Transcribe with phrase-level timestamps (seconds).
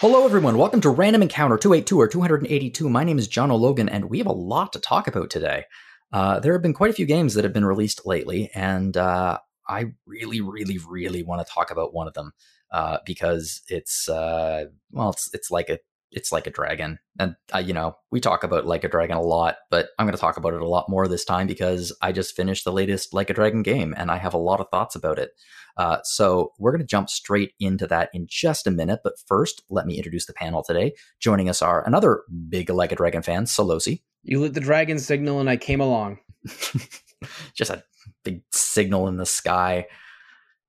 [0.00, 0.56] Hello, everyone.
[0.56, 2.88] Welcome to Random Encounter 282 or 282.
[2.88, 5.64] My name is Jono Logan, and we have a lot to talk about today.
[6.10, 9.36] Uh, there have been quite a few games that have been released lately, and uh,
[9.68, 12.32] I really, really, really want to talk about one of them
[12.72, 15.78] uh, because it's uh, well, it's it's like a
[16.10, 19.22] it's like a dragon, and uh, you know we talk about like a dragon a
[19.22, 22.12] lot, but I'm going to talk about it a lot more this time because I
[22.12, 24.94] just finished the latest like a dragon game, and I have a lot of thoughts
[24.94, 25.32] about it.
[25.76, 29.00] Uh, so we're going to jump straight into that in just a minute.
[29.02, 30.94] But first, let me introduce the panel today.
[31.20, 34.02] Joining us are another big Like a Dragon fan, Sollosi.
[34.22, 36.18] You lit the dragon signal and I came along.
[37.54, 37.82] just a
[38.24, 39.86] big signal in the sky.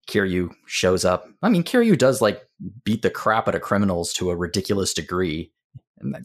[0.07, 1.27] Kiryu shows up.
[1.41, 2.41] I mean, Kiryu does like
[2.83, 5.51] beat the crap out of criminals to a ridiculous degree.
[5.99, 6.23] And that,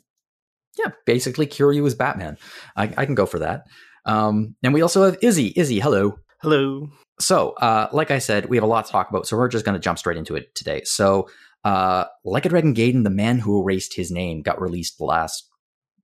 [0.78, 2.38] yeah, basically, Kiryu is Batman.
[2.76, 3.64] I, I can go for that.
[4.04, 5.52] Um, and we also have Izzy.
[5.56, 6.18] Izzy, hello.
[6.40, 6.90] Hello.
[7.18, 9.64] So, uh, like I said, we have a lot to talk about, so we're just
[9.64, 10.82] going to jump straight into it today.
[10.84, 11.28] So,
[11.64, 15.48] uh, Like a Dragon Gaiden, the man who erased his name, got released last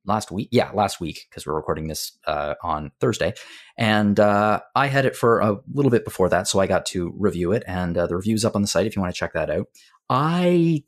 [0.05, 0.49] last week.
[0.51, 3.35] Yeah, last week because we're recording this uh, on Thursday,
[3.77, 7.15] and uh, I had it for a little bit before that, so I got to
[7.17, 9.35] review it, and uh, the review's up on the site if you want to check
[9.35, 9.67] that out.
[10.11, 10.85] I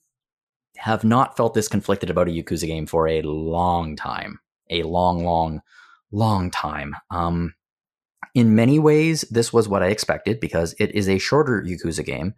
[0.77, 5.25] have not felt this conflicted about a Yakuza game for a long time, a long,
[5.25, 5.61] long,
[6.11, 6.97] long time.
[7.11, 7.55] Um,
[8.35, 12.35] in many ways, this was what I expected because it is a shorter Yakuza game,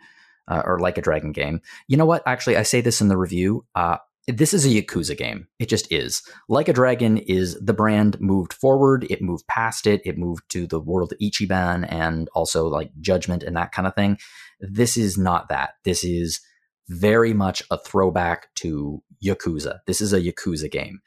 [0.49, 1.61] uh, or like a Dragon game.
[1.89, 2.23] You know what?
[2.27, 3.65] Actually, I say this in the review.
[3.75, 3.99] Uh,
[4.29, 5.47] this is a Yakuza game.
[5.59, 6.23] It just is.
[6.49, 9.07] Like a Dragon is the brand moved forward.
[9.09, 10.03] It moved past it.
[10.05, 14.19] It moved to the world Ichiban and also like Judgment and that kind of thing.
[14.61, 15.75] This is not that.
[15.85, 16.41] This is
[16.89, 19.79] very much a throwback to Yakuza.
[19.87, 21.01] This is a Yakuza game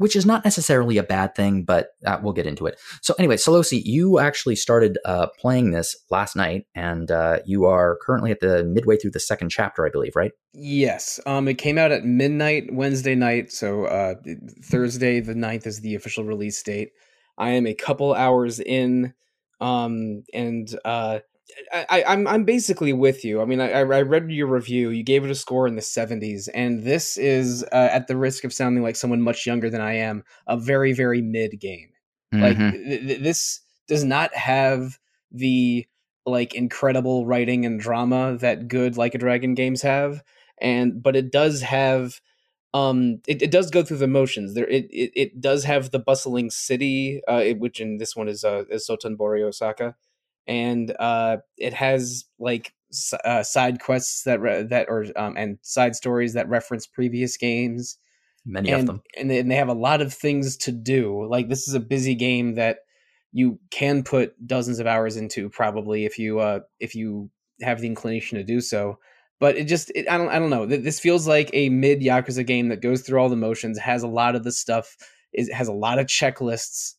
[0.00, 2.80] which is not necessarily a bad thing, but uh, we'll get into it.
[3.02, 7.98] So, anyway, Sollosi, you actually started uh, playing this last night, and uh, you are
[8.00, 10.32] currently at the midway through the second chapter, I believe, right?
[10.54, 11.20] Yes.
[11.26, 14.14] Um, it came out at midnight Wednesday night, so uh,
[14.64, 16.92] Thursday the 9th is the official release date.
[17.36, 19.12] I am a couple hours in,
[19.60, 21.18] um, and uh,
[21.72, 23.40] I, am I'm, I'm basically with you.
[23.40, 24.90] I mean, I, I read your review.
[24.90, 28.44] You gave it a score in the 70s, and this is, uh, at the risk
[28.44, 31.90] of sounding like someone much younger than I am, a very very mid game.
[32.34, 32.42] Mm-hmm.
[32.42, 34.98] Like th- th- this does not have
[35.30, 35.86] the
[36.26, 40.22] like incredible writing and drama that good like a dragon games have,
[40.60, 42.20] and but it does have
[42.72, 45.98] um it, it does go through the motions there it, it it does have the
[45.98, 49.96] bustling city uh it, which in this one is uh is sotenbori osaka
[50.50, 52.74] and uh, it has like
[53.24, 57.96] uh, side quests that re- that or um, and side stories that reference previous games.
[58.44, 61.24] Many and, of them, and they, and they have a lot of things to do.
[61.26, 62.78] Like this is a busy game that
[63.32, 67.30] you can put dozens of hours into probably if you uh if you
[67.62, 68.98] have the inclination to do so
[69.38, 70.66] but it just it, I don't I don't know.
[70.66, 74.08] This feels like a mid Yakuza game that goes through all the motions, has a
[74.08, 74.96] lot of the stuff,
[75.32, 76.94] is has a lot of checklists,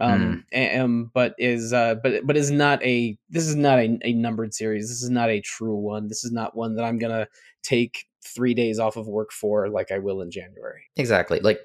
[0.00, 0.42] um mm.
[0.52, 4.54] and, but is uh but but is not a this is not a, a numbered
[4.54, 4.88] series.
[4.88, 6.08] This is not a true one.
[6.08, 7.28] This is not one that i'm gonna
[7.62, 10.84] take three days off of work for like i will in january.
[10.96, 11.40] Exactly.
[11.40, 11.60] Like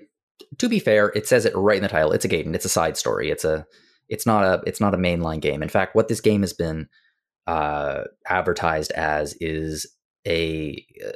[0.58, 2.12] to be fair it says it right in the title.
[2.12, 2.56] It's a gaiden.
[2.56, 3.30] It's a side story.
[3.30, 3.66] It's a
[4.10, 5.64] it's not a it's not a mainline game.
[5.64, 6.90] In fact what this game has been
[7.46, 9.86] uh advertised as is
[10.28, 11.12] a uh,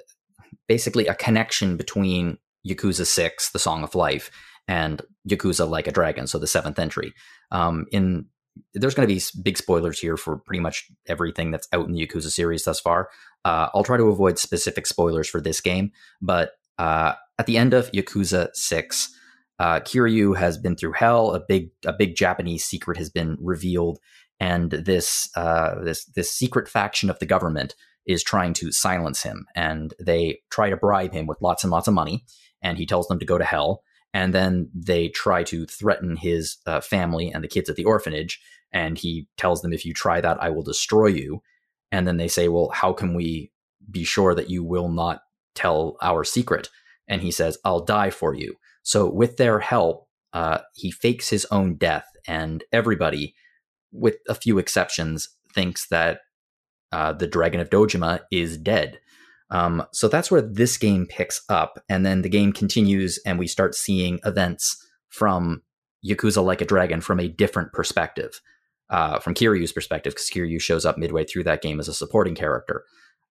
[0.68, 4.32] basically a connection between yakuza 6 the song of life
[4.68, 7.14] and Yakuza Like a Dragon, so the seventh entry.
[7.52, 8.26] Um, in
[8.74, 12.06] there's going to be big spoilers here for pretty much everything that's out in the
[12.06, 13.10] Yakuza series thus far.
[13.46, 15.92] Uh, I'll try to avoid specific spoilers for this game,
[16.22, 19.10] but uh, at the end of Yakuza Six,
[19.60, 21.34] uh, Kiryu has been through hell.
[21.34, 24.00] A big a big Japanese secret has been revealed,
[24.40, 27.76] and this uh, this this secret faction of the government
[28.06, 31.88] is trying to silence him, and they try to bribe him with lots and lots
[31.88, 32.26] of money,
[32.62, 36.58] and he tells them to go to hell and then they try to threaten his
[36.66, 38.42] uh, family and the kids at the orphanage
[38.72, 41.42] and he tells them if you try that i will destroy you.
[41.92, 43.52] And then they say well how can we
[43.90, 45.22] be sure that you will not
[45.56, 46.70] tell our secret?
[47.08, 48.56] And he says i'll die for you.
[48.84, 53.36] So with their help uh, he fakes his own death and everybody
[53.92, 56.22] with a few exceptions thinks that
[56.94, 59.00] uh, the dragon of dojima is dead
[59.52, 63.48] um, so that's where this game picks up, and then the game continues, and we
[63.48, 65.62] start seeing events from
[66.04, 68.42] Yakuza Like a Dragon from a different perspective,
[68.90, 72.36] uh, from Kiryu's perspective, because Kiryu shows up midway through that game as a supporting
[72.36, 72.84] character.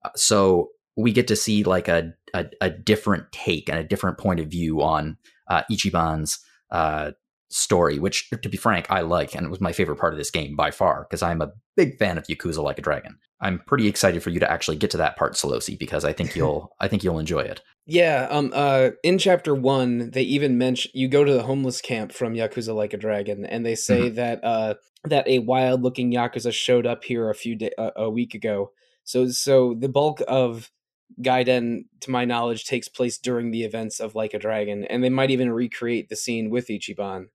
[0.04, 4.18] Uh, so we get to see like a, a, a different take and a different
[4.18, 5.16] point of view on
[5.48, 6.38] uh, Ichiban's
[6.70, 7.12] uh,
[7.48, 10.30] story, which, to be frank, I like, and it was my favorite part of this
[10.30, 13.18] game by far, because I'm a big fan of Yakuza Like a Dragon.
[13.40, 16.36] I'm pretty excited for you to actually get to that part, Sollosi, because I think
[16.36, 17.60] you'll I think you'll enjoy it.
[17.86, 22.12] Yeah, um uh in chapter 1, they even mention you go to the homeless camp
[22.12, 24.14] from Yakuza Like a Dragon and they say mm-hmm.
[24.14, 28.34] that uh that a wild-looking yakuza showed up here a few day, uh, a week
[28.34, 28.70] ago.
[29.02, 30.70] So so the bulk of
[31.20, 35.08] Gaiden, to my knowledge, takes place during the events of Like a Dragon, and they
[35.08, 37.26] might even recreate the scene with Ichiban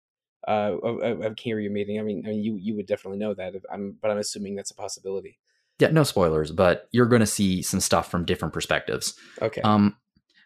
[0.47, 1.99] uh, of, of Kiryu meeting.
[1.99, 3.53] I mean, I mean, you you would definitely know that.
[3.71, 5.39] I'm, but I'm assuming that's a possibility.
[5.79, 9.13] Yeah, no spoilers, but you're going to see some stuff from different perspectives.
[9.41, 9.61] Okay.
[9.61, 9.97] Um,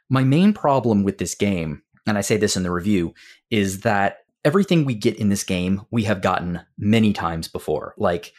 [0.10, 3.14] my main problem with this game, and I say this in the review,
[3.52, 7.94] is that everything we get in this game we have gotten many times before.
[7.98, 8.34] Like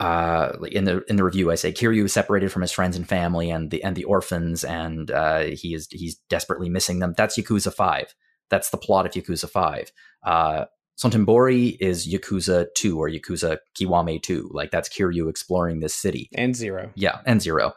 [0.00, 3.08] uh, in the in the review, I say Kiryu is separated from his friends and
[3.08, 7.14] family and the and the orphans, and uh, he is he's desperately missing them.
[7.16, 8.14] That's Yakuza Five.
[8.50, 9.92] That's the plot of Yakuza Five.
[10.24, 10.66] Uh,
[11.02, 14.50] Sotenbori is Yakuza 2 or Yakuza Kiwame 2.
[14.52, 16.28] Like that's Kiryu exploring this city.
[16.34, 16.92] And Zero.
[16.94, 17.72] Yeah, and Zero.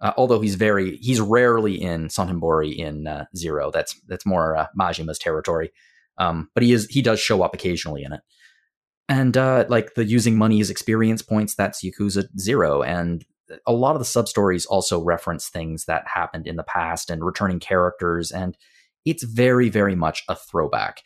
[0.00, 3.70] Uh, although he's very he's rarely in Sotenbori in uh, Zero.
[3.70, 5.72] That's that's more uh, Majima's territory.
[6.18, 8.20] Um, but he is he does show up occasionally in it.
[9.08, 12.82] And uh, like the using money as experience points, that's Yakuza Zero.
[12.82, 13.24] And
[13.66, 17.24] a lot of the sub stories also reference things that happened in the past and
[17.24, 18.30] returning characters.
[18.30, 18.56] And
[19.04, 21.02] it's very, very much a throwback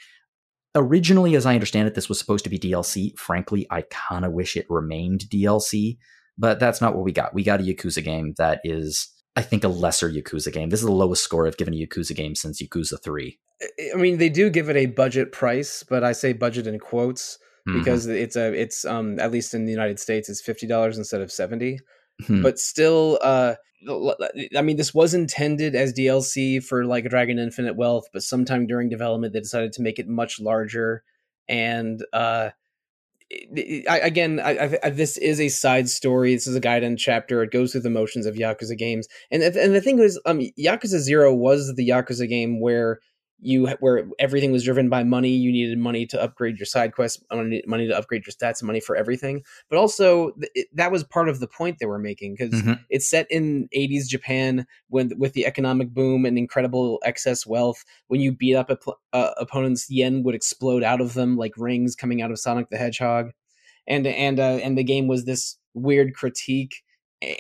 [0.75, 3.17] originally, as I understand it, this was supposed to be DLC.
[3.19, 5.99] Frankly, I kind of wish it remained DLC,
[6.39, 7.35] but that's not what we got.
[7.35, 10.71] We got a Yakuza game that is, I think, a lesser Yakuza game.
[10.71, 13.39] This is the lowest score I've given a Yakuza game since Yakuza 3.
[13.95, 17.39] I mean, they do give it a budget price, but I say budget in quotes
[17.69, 17.79] mm-hmm.
[17.79, 21.21] because it's a it's um at least in the United States it's fifty dollars instead
[21.21, 21.79] of seventy.
[22.23, 22.43] Mm-hmm.
[22.43, 23.55] But still, uh,
[24.57, 28.89] I mean, this was intended as DLC for like Dragon Infinite Wealth, but sometime during
[28.89, 31.03] development they decided to make it much larger.
[31.49, 32.51] And uh,
[33.33, 36.35] I, again, I, I, this is a side story.
[36.35, 37.43] This is a Gaiden chapter.
[37.43, 40.99] It goes through the motions of Yakuza games, and and the thing is, um, Yakuza
[40.99, 43.01] Zero was the Yakuza game where
[43.41, 47.23] you where everything was driven by money you needed money to upgrade your side quests
[47.33, 49.43] money, money to upgrade your stats money for everything.
[49.69, 52.75] But also it, that was part of the point they were making because mm-hmm.
[52.91, 57.85] it's set in 80s japan when with the economic boom and incredible excess wealth.
[58.09, 58.71] When you beat up
[59.13, 62.77] uh, opponents yen would explode out of them like rings coming out of sonic the
[62.77, 63.31] hedgehog.
[63.87, 66.83] And and uh, and the game was this weird critique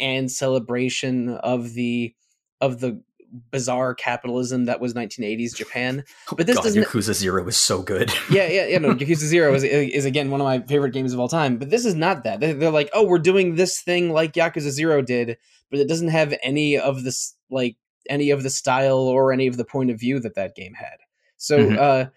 [0.00, 2.14] and celebration of the
[2.60, 3.02] of the
[3.50, 6.04] bizarre capitalism that was 1980s Japan.
[6.30, 6.84] Oh but this God, doesn't.
[6.84, 8.10] Yakuza Zero was so good.
[8.30, 8.78] yeah, yeah, yeah.
[8.78, 11.58] No, Yakuza Zero is, is again one of my favorite games of all time.
[11.58, 12.40] But this is not that.
[12.40, 15.36] They're like, oh, we're doing this thing like Yakuza Zero did,
[15.70, 17.76] but it doesn't have any of this like
[18.08, 20.98] any of the style or any of the point of view that that game had.
[21.36, 21.58] So.
[21.58, 21.78] Mm-hmm.
[21.78, 22.10] uh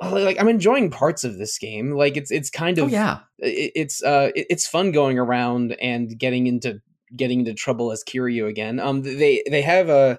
[0.00, 1.92] like I'm enjoying parts of this game.
[1.92, 3.20] Like it's it's kind oh, of oh, yeah.
[3.38, 6.80] It, it's uh it, it's fun going around and getting into
[7.14, 8.78] getting into trouble as Kiryu again.
[8.78, 10.18] Um they they have a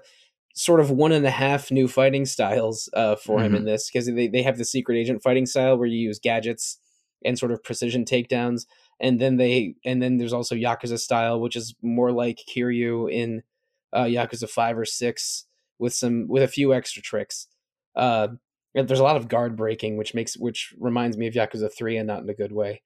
[0.58, 3.46] sort of one and a half new fighting styles uh, for mm-hmm.
[3.46, 6.18] him in this because they, they have the secret agent fighting style where you use
[6.18, 6.78] gadgets
[7.24, 8.66] and sort of precision takedowns.
[9.00, 13.44] And then they and then there's also yakuza style which is more like kiryu in
[13.92, 15.44] uh, yakuza 5 or 6
[15.78, 17.46] with some with a few extra tricks.
[17.94, 18.28] Uh,
[18.74, 22.08] there's a lot of guard breaking which makes which reminds me of yakuza 3 and
[22.08, 22.82] not in a good way.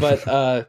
[0.00, 0.64] But uh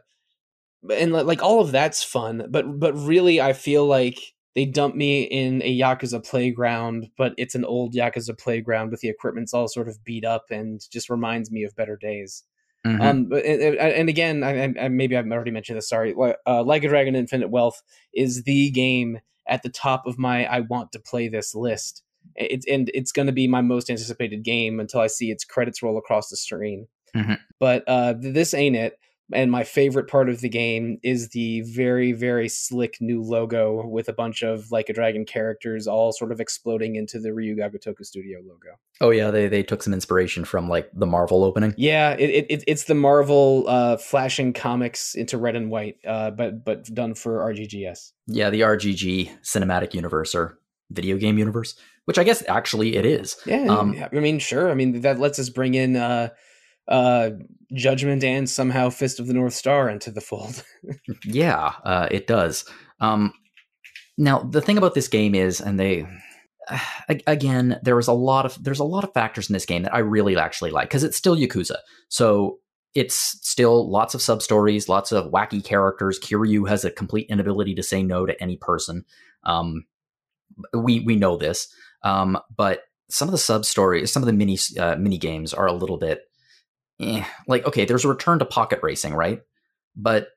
[0.90, 4.18] and like all of that's fun but but really i feel like
[4.54, 9.08] they dump me in a Yakuza playground, but it's an old Yakuza playground with the
[9.08, 12.44] equipment's all sort of beat up and just reminds me of better days.
[12.86, 13.00] Mm-hmm.
[13.00, 15.88] Um, but, and, and again, I, I, maybe I've already mentioned this.
[15.88, 16.14] Sorry,
[16.46, 17.80] uh, Like a Dragon Infinite Wealth
[18.12, 22.02] is the game at the top of my I want to play this list.
[22.36, 25.82] It's and it's going to be my most anticipated game until I see its credits
[25.82, 26.88] roll across the screen.
[27.14, 27.34] Mm-hmm.
[27.58, 28.98] But uh, this ain't it.
[29.34, 34.08] And my favorite part of the game is the very, very slick new logo with
[34.08, 38.04] a bunch of like a dragon characters all sort of exploding into the Ryu Gotoku
[38.04, 38.76] Studio logo.
[39.00, 41.74] Oh yeah, they they took some inspiration from like the Marvel opening.
[41.76, 46.64] Yeah, it, it it's the Marvel uh, flashing comics into red and white, uh, but
[46.64, 48.12] but done for RGGS.
[48.26, 50.58] Yeah, the RGG cinematic universe or
[50.90, 51.74] video game universe,
[52.04, 53.36] which I guess actually it is.
[53.46, 54.70] Yeah, um, I mean, sure.
[54.70, 55.96] I mean that lets us bring in.
[55.96, 56.30] Uh,
[56.92, 57.30] uh,
[57.74, 60.62] Judgment and somehow Fist of the North Star into the fold.
[61.24, 62.64] yeah, uh, it does.
[63.00, 63.32] Um,
[64.18, 66.06] now the thing about this game is, and they
[67.26, 69.94] again, there was a lot of there's a lot of factors in this game that
[69.94, 71.76] I really actually like because it's still Yakuza,
[72.08, 72.58] so
[72.94, 76.20] it's still lots of sub stories, lots of wacky characters.
[76.20, 79.04] Kiryu has a complete inability to say no to any person.
[79.44, 79.86] Um,
[80.74, 81.68] we we know this,
[82.02, 85.66] um, but some of the sub stories, some of the mini uh, mini games are
[85.66, 86.20] a little bit
[87.02, 89.42] eh, like okay, there's a return to pocket racing, right?
[89.96, 90.28] But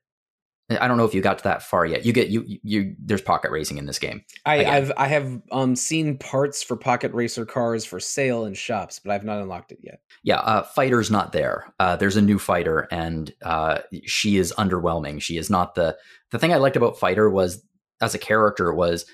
[0.67, 2.05] I don't know if you got to that far yet.
[2.05, 2.95] You get you you.
[2.97, 4.23] There's pocket racing in this game.
[4.47, 4.73] I, Again.
[4.73, 9.11] I've I have um seen parts for pocket racer cars for sale in shops, but
[9.11, 9.99] I've not unlocked it yet.
[10.23, 11.71] Yeah, uh, fighter's not there.
[11.79, 15.21] Uh, there's a new fighter, and uh, she is underwhelming.
[15.21, 15.97] She is not the
[16.31, 17.63] the thing I liked about fighter was
[18.01, 19.05] as a character was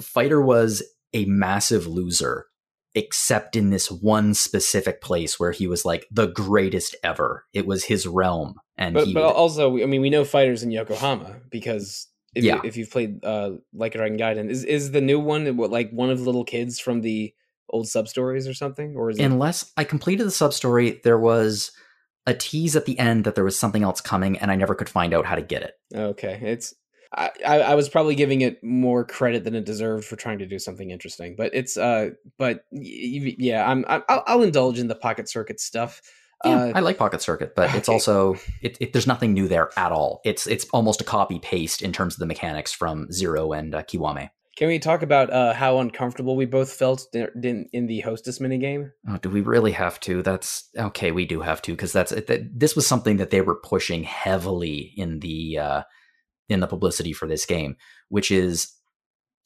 [0.00, 0.82] fighter was
[1.12, 2.46] a massive loser
[2.94, 7.44] except in this one specific place where he was like the greatest ever.
[7.52, 10.70] It was his realm, and But he but also, I mean, we know fighters in
[10.70, 12.56] Yokohama because if Yeah.
[12.56, 15.70] you, if you've played uh like a Dragon Gaiden, is is the new one what
[15.70, 17.34] like one of the little kids from the
[17.70, 19.24] old sub stories or something, or is it?
[19.24, 21.72] unless I completed the sub story, there was
[22.26, 24.88] a tease at the end that there was something else coming, and I never could
[24.88, 25.74] find out how to get it.
[25.94, 26.74] Okay, it's.
[27.14, 30.46] I, I I was probably giving it more credit than it deserved for trying to
[30.46, 34.94] do something interesting, but it's uh, but yeah, I'm, I'm I'll, I'll indulge in the
[34.94, 36.02] pocket circuit stuff.
[36.44, 39.70] Yeah, Uh, I like Pocket Circuit, but it's also it, it, there's nothing new there
[39.78, 40.20] at all.
[40.24, 43.82] It's it's almost a copy paste in terms of the mechanics from Zero and uh,
[43.82, 44.30] Kiwame.
[44.56, 48.92] Can we talk about uh, how uncomfortable we both felt in, in the hostess minigame?
[49.08, 50.22] Oh, do we really have to?
[50.22, 51.10] That's okay.
[51.10, 54.92] We do have to because that's that, this was something that they were pushing heavily
[54.96, 55.82] in the uh,
[56.48, 57.76] in the publicity for this game,
[58.08, 58.72] which is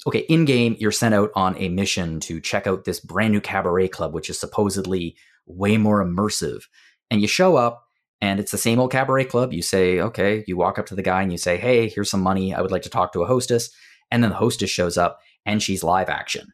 [0.07, 0.21] okay.
[0.29, 3.89] In game, you're sent out on a mission to check out this brand new cabaret
[3.89, 6.63] club, which is supposedly way more immersive.
[7.11, 7.85] And you show up,
[8.21, 9.53] and it's the same old cabaret club.
[9.53, 10.45] You say, okay.
[10.47, 12.55] You walk up to the guy and you say, hey, here's some money.
[12.55, 13.71] I would like to talk to a hostess.
[14.11, 16.53] And then the hostess shows up, and she's live action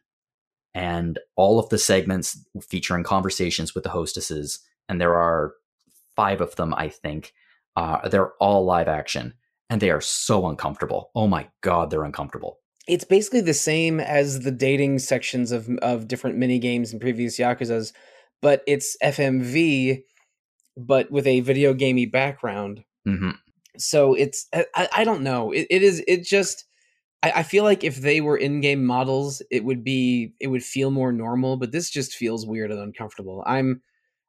[0.75, 4.59] and all of the segments featuring conversations with the hostesses,
[4.89, 5.53] and there are
[6.17, 7.33] five of them, I think.
[7.77, 9.33] Uh, they're all live action,
[9.69, 11.11] and they are so uncomfortable.
[11.15, 12.59] Oh my god, they're uncomfortable.
[12.87, 17.39] It's basically the same as the dating sections of of different mini games in previous
[17.39, 17.93] Yakuza's,
[18.41, 20.03] but it's FMV,
[20.77, 22.83] but with a video gamey background.
[23.05, 23.31] hmm
[23.77, 25.51] So it's I, I I don't know.
[25.51, 26.65] It, it is it just
[27.23, 30.63] I, I feel like if they were in game models, it would be it would
[30.63, 31.57] feel more normal.
[31.57, 33.43] But this just feels weird and uncomfortable.
[33.45, 33.81] I'm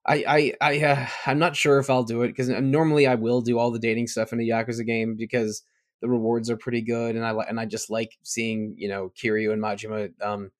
[0.06, 3.40] I I I uh, I'm not sure if I'll do it because normally I will
[3.40, 5.62] do all the dating stuff in a Yakuza game because
[6.00, 9.52] the rewards are pretty good and I and I just like seeing you know Kiryu
[9.52, 10.50] and Majima um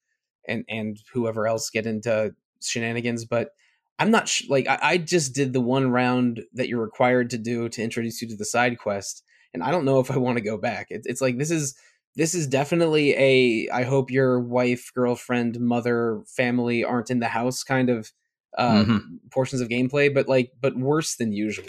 [0.49, 3.25] and and whoever else get into shenanigans.
[3.25, 3.51] But
[3.99, 7.39] I'm not sh- like I, I just did the one round that you're required to
[7.39, 9.23] do to introduce you to the side quest,
[9.55, 10.89] and I don't know if I want to go back.
[10.91, 11.77] It's it's like this is
[12.17, 17.63] this is definitely a I hope your wife, girlfriend, mother, family aren't in the house
[17.63, 18.13] kind of
[18.57, 19.01] uh, Mhm.
[19.31, 21.67] portions of gameplay, but like but worse than usual.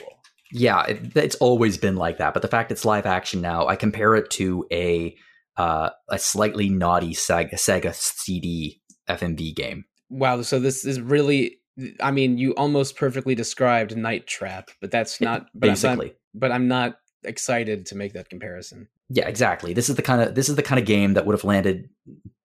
[0.52, 2.34] Yeah, it, it's always been like that.
[2.34, 5.16] But the fact it's live action now, I compare it to a
[5.58, 8.80] uh, a slightly naughty Sega, Sega CD
[9.10, 9.86] FMV game.
[10.10, 11.58] Wow, so this is really
[12.02, 16.14] I mean, you almost perfectly described Night Trap, but that's not but I'm not- Basically,
[16.34, 18.88] but I'm not excited to make that comparison.
[19.10, 19.74] Yeah, exactly.
[19.74, 21.90] This is the kind of this is the kind of game that would have landed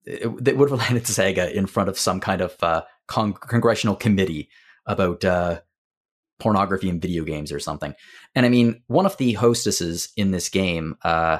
[0.04, 4.48] that would have landed Sega in front of some kind of uh, con- congressional committee
[4.86, 5.60] about uh,
[6.38, 7.94] pornography in video games or something.
[8.34, 11.38] And I mean, one of the hostesses in this game uh,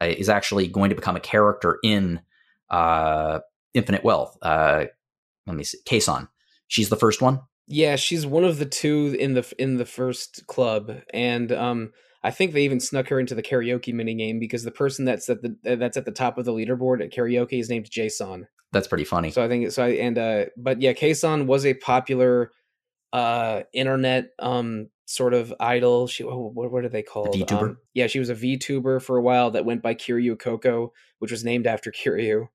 [0.00, 2.20] is actually going to become a character in
[2.68, 3.40] uh,
[3.74, 4.36] Infinite Wealth.
[4.42, 4.86] Uh,
[5.46, 6.28] let me see, Kson.
[6.68, 7.40] She's the first one.
[7.66, 12.30] Yeah, she's one of the two in the in the first club, and um, I
[12.30, 15.56] think they even snuck her into the karaoke minigame because the person that's at the
[15.62, 18.46] that's at the top of the leaderboard at karaoke is named Jason.
[18.72, 19.30] That's pretty funny.
[19.30, 19.84] So I think so.
[19.84, 22.52] I, and uh, but yeah, Kson was a popular
[23.12, 26.06] uh internet um sort of idol.
[26.06, 27.34] She oh, what what are they called?
[27.34, 27.62] VTuber?
[27.62, 31.32] Um, yeah, she was a VTuber for a while that went by Kiryu Coco, which
[31.32, 32.48] was named after Kiryu.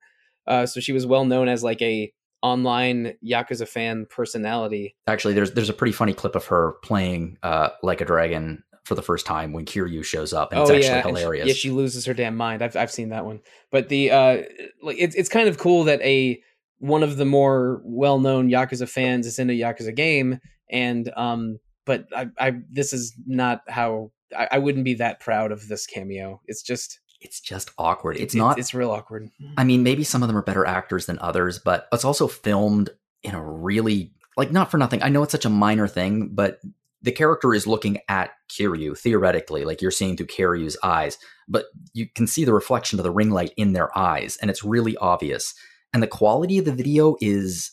[0.48, 4.96] Uh, so she was well known as like a online Yakuza fan personality.
[5.08, 8.96] Actually, there's there's a pretty funny clip of her playing uh, like a dragon for
[8.96, 11.48] the first time when Kiryu shows up, and it's actually she- hilarious.
[11.48, 12.62] yeah, she loses her damn mind.
[12.62, 13.42] I've I've seen that one.
[13.72, 14.44] But the uh
[14.82, 16.42] like it's it's kind of cool that a
[16.80, 20.40] one of the more well known Yakuza fans is in a Yakuza game
[20.70, 25.52] and um but I I this is not how I, I wouldn't be that proud
[25.52, 26.42] of this cameo.
[26.46, 28.18] It's just it's just awkward.
[28.18, 28.60] It's it- not.
[28.60, 29.30] it's real awkward.
[29.58, 32.90] I mean, maybe some of them are better actors than others, but it's also filmed
[33.24, 35.02] in a really like not for nothing.
[35.02, 36.60] I know it's such a minor thing, but
[37.06, 42.08] the character is looking at Kiryu theoretically, like you're seeing through Kiryu's eyes, but you
[42.16, 45.54] can see the reflection of the ring light in their eyes, and it's really obvious.
[45.94, 47.72] And the quality of the video is,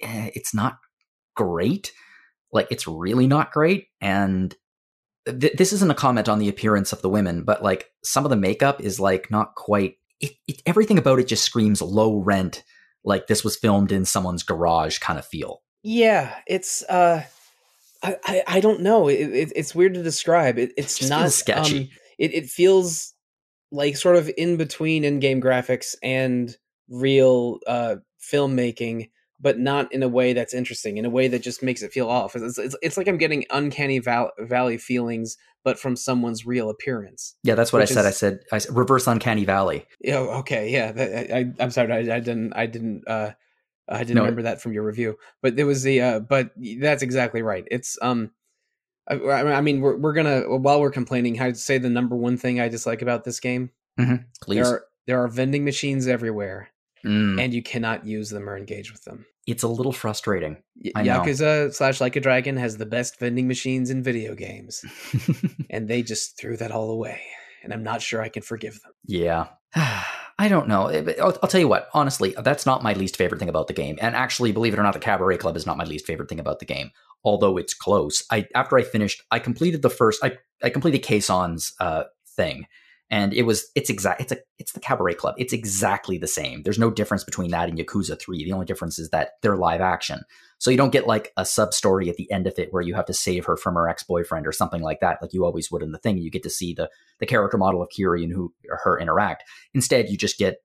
[0.00, 0.78] eh, it's not
[1.36, 1.92] great.
[2.50, 4.56] Like it's really not great, and
[5.26, 8.30] th- this isn't a comment on the appearance of the women, but like some of
[8.30, 9.96] the makeup is like not quite.
[10.20, 12.64] It, it, everything about it just screams low rent,
[13.04, 15.60] like this was filmed in someone's garage kind of feel.
[15.82, 17.24] Yeah, it's uh
[18.02, 19.08] I, I, I don't know.
[19.08, 20.58] It, it, it's weird to describe.
[20.58, 21.80] It, it's Just not sketchy.
[21.82, 21.88] um,
[22.18, 23.14] it, it feels
[23.70, 26.56] like sort of in between in-game graphics and
[26.88, 27.96] real uh
[28.32, 31.92] filmmaking but not in a way that's interesting in a way that just makes it
[31.92, 36.46] feel off it's, it's, it's like i'm getting uncanny val- valley feelings but from someone's
[36.46, 38.06] real appearance Yeah, that's what I said.
[38.06, 39.86] I said I said reverse uncanny valley.
[40.00, 43.32] yeah okay yeah that, I, I'm sorry I, I didn't I didn't uh
[43.88, 47.02] I didn't No, remember that from your review but there was the uh but that's
[47.02, 48.30] exactly right it's um
[49.10, 52.60] I, I mean we're, we're gonna while we're complaining I'd say the number one thing
[52.60, 53.70] I dislike about this game
[54.42, 54.56] Please.
[54.56, 56.70] there are there are vending machines everywhere
[57.06, 60.58] Mm, and you cannot use them or engage with them it's a little frustrating.
[60.84, 61.20] Y- I know.
[61.20, 64.84] Yakuza slash Like a Dragon has the best vending machines in video games,
[65.70, 67.22] and they just threw that all away.
[67.62, 68.92] And I'm not sure I can forgive them.
[69.06, 69.46] Yeah.
[70.38, 70.86] I don't know.
[70.86, 73.72] Eh, I'll, I'll tell you what, honestly, that's not my least favorite thing about the
[73.72, 73.98] game.
[74.00, 76.40] And actually, believe it or not, the Cabaret Club is not my least favorite thing
[76.40, 76.90] about the game.
[77.24, 78.22] Although it's close.
[78.30, 82.04] I after I finished, I completed the first I, I completed Kson's uh
[82.36, 82.66] thing.
[83.10, 85.34] And it was it's exact it's a it's the Cabaret Club.
[85.38, 86.62] It's exactly the same.
[86.62, 88.44] There's no difference between that and Yakuza 3.
[88.44, 90.22] The only difference is that they're live action.
[90.58, 92.94] So you don't get like a sub story at the end of it where you
[92.94, 95.82] have to save her from her ex-boyfriend or something like that, like you always would
[95.82, 96.18] in the thing.
[96.18, 99.44] You get to see the the character model of Kiri and who her interact.
[99.72, 100.58] Instead, you just get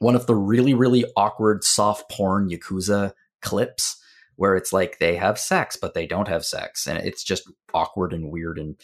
[0.00, 3.96] one of the really, really awkward soft porn Yakuza clips
[4.36, 6.86] where it's like they have sex, but they don't have sex.
[6.86, 8.74] And it's just awkward and weird and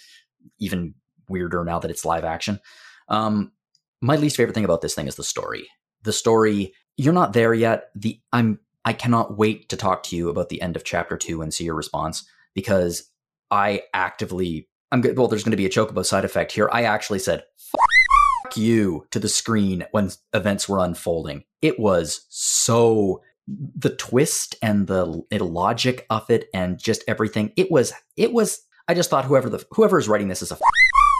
[0.58, 0.94] even
[1.28, 2.60] weirder now that it's live action.
[3.08, 3.52] Um,
[4.00, 5.68] my least favorite thing about this thing is the story.
[6.04, 7.90] The story, you're not there yet.
[7.96, 11.42] The I'm I cannot wait to talk to you about the end of chapter two
[11.42, 13.10] and see your response because
[13.50, 15.18] I actively I'm good.
[15.18, 16.70] Well, there's going to be a chocobo side effect here.
[16.72, 21.44] I actually said "fuck you" to the screen when events were unfolding.
[21.60, 27.52] It was so the twist and the logic of it and just everything.
[27.58, 28.58] It was it was.
[28.88, 30.58] I just thought whoever the whoever is writing this is a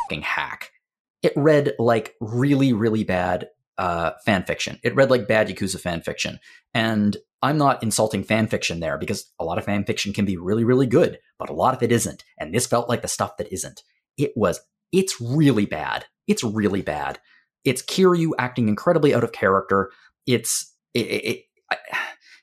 [0.09, 0.70] fucking hack.
[1.22, 4.78] It read like really really bad uh, fan fiction.
[4.82, 6.40] It read like bad Yakuza fan fiction,
[6.74, 10.36] and I'm not insulting fan fiction there because a lot of fan fiction can be
[10.36, 12.24] really, really good, but a lot of it isn't.
[12.38, 13.82] And this felt like the stuff that isn't.
[14.16, 14.60] It was,
[14.92, 16.06] it's really bad.
[16.26, 17.20] It's really bad.
[17.64, 19.90] It's Kiryu acting incredibly out of character.
[20.26, 21.76] It's, it, it, it I,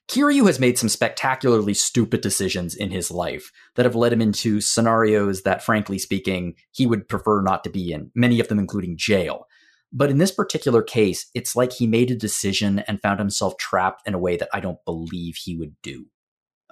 [0.08, 4.62] Kiryu has made some spectacularly stupid decisions in his life that have led him into
[4.62, 8.98] scenarios that, frankly speaking, he would prefer not to be in, many of them including
[8.98, 9.48] jail.
[9.94, 14.08] But in this particular case, it's like he made a decision and found himself trapped
[14.08, 16.08] in a way that I don't believe he would do.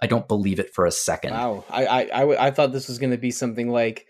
[0.02, 1.32] I don't believe it for a second.
[1.32, 4.06] Wow, I I, I, w- I thought this was going to be something like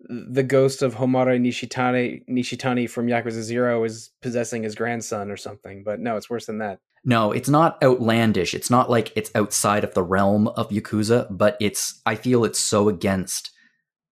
[0.00, 5.84] the ghost of Homare Nishitani Nishitani from Yakuza Zero is possessing his grandson or something.
[5.84, 6.80] But no, it's worse than that.
[7.04, 8.52] No, it's not outlandish.
[8.52, 12.58] It's not like it's outside of the realm of Yakuza, but it's I feel it's
[12.58, 13.52] so against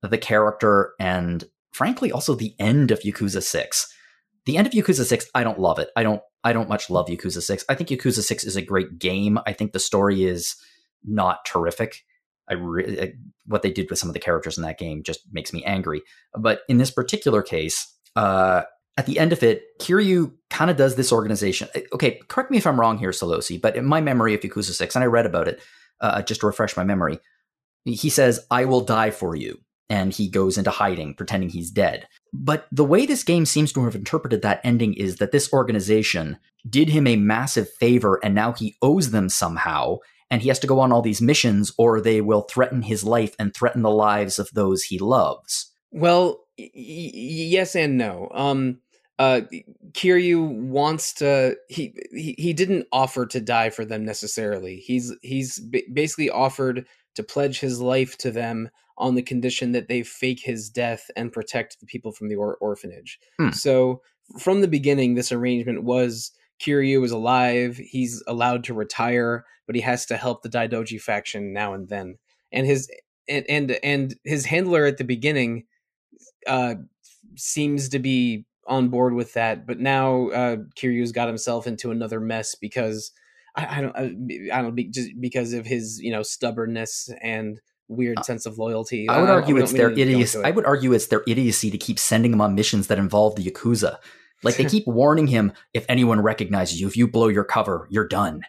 [0.03, 3.92] the character and frankly also the end of Yakuza 6.
[4.45, 5.89] The end of Yakuza 6, I don't love it.
[5.95, 7.65] I don't I don't much love Yakuza 6.
[7.69, 9.39] I think Yakuza 6 is a great game.
[9.45, 10.55] I think the story is
[11.05, 12.03] not terrific.
[12.49, 13.13] I re-
[13.45, 16.01] what they did with some of the characters in that game just makes me angry.
[16.37, 18.63] But in this particular case, uh,
[18.97, 21.69] at the end of it, Kiryu kind of does this organization.
[21.93, 24.95] Okay, correct me if I'm wrong here, Sollosi, but in my memory of Yakuza 6,
[24.95, 25.61] and I read about it
[26.01, 27.19] uh, just to refresh my memory,
[27.85, 29.59] he says, I will die for you.
[29.89, 32.07] And he goes into hiding, pretending he's dead.
[32.31, 36.37] But the way this game seems to have interpreted that ending is that this organization
[36.67, 39.97] did him a massive favor and now he owes them somehow
[40.31, 43.35] and he has to go on all these missions or they will threaten his life
[43.37, 45.71] and threaten the lives of those he loves.
[45.91, 48.29] Well, y- yes and no.
[48.33, 48.79] Um,
[49.19, 49.41] uh,
[49.91, 51.55] Kiryu wants to.
[51.69, 54.77] He, he he didn't offer to die for them necessarily.
[54.77, 59.87] He's he's ba- basically offered to pledge his life to them on the condition that
[59.87, 63.19] they fake his death and protect the people from the or- orphanage.
[63.39, 63.49] Hmm.
[63.51, 64.01] So
[64.39, 67.77] from the beginning, this arrangement was Kiryu is alive.
[67.77, 72.17] He's allowed to retire, but he has to help the Daidoji faction now and then.
[72.51, 72.89] And his
[73.27, 75.65] and and, and his handler at the beginning
[76.47, 76.75] uh,
[77.35, 82.19] seems to be on board with that, but now uh, Kiryu's got himself into another
[82.19, 83.11] mess because
[83.55, 87.59] I, I don't I, I don't be, just because of his you know stubbornness and
[87.87, 89.07] weird sense of loyalty.
[89.09, 90.37] I would Uh, argue it's their don't need to go idiocy.
[90.39, 93.35] into I would argue it's their idiocy to keep sending him on missions that involve
[93.35, 93.97] the Yakuza.
[94.41, 98.07] Like they keep warning him, if anyone recognizes you, if you blow your cover, you're
[98.07, 98.41] done.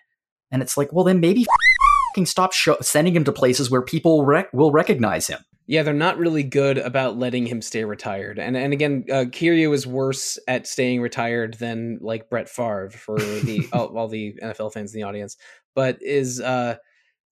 [0.50, 4.24] And it's like, well, then maybe f***ing stop sho- sending him to places where people
[4.24, 5.40] rec- will recognize him.
[5.66, 8.38] Yeah, they're not really good about letting him stay retired.
[8.38, 13.18] And and again, uh, Kiryu is worse at staying retired than like Brett Favre for
[13.18, 15.36] the all, all the NFL fans in the audience.
[15.74, 16.76] But is uh,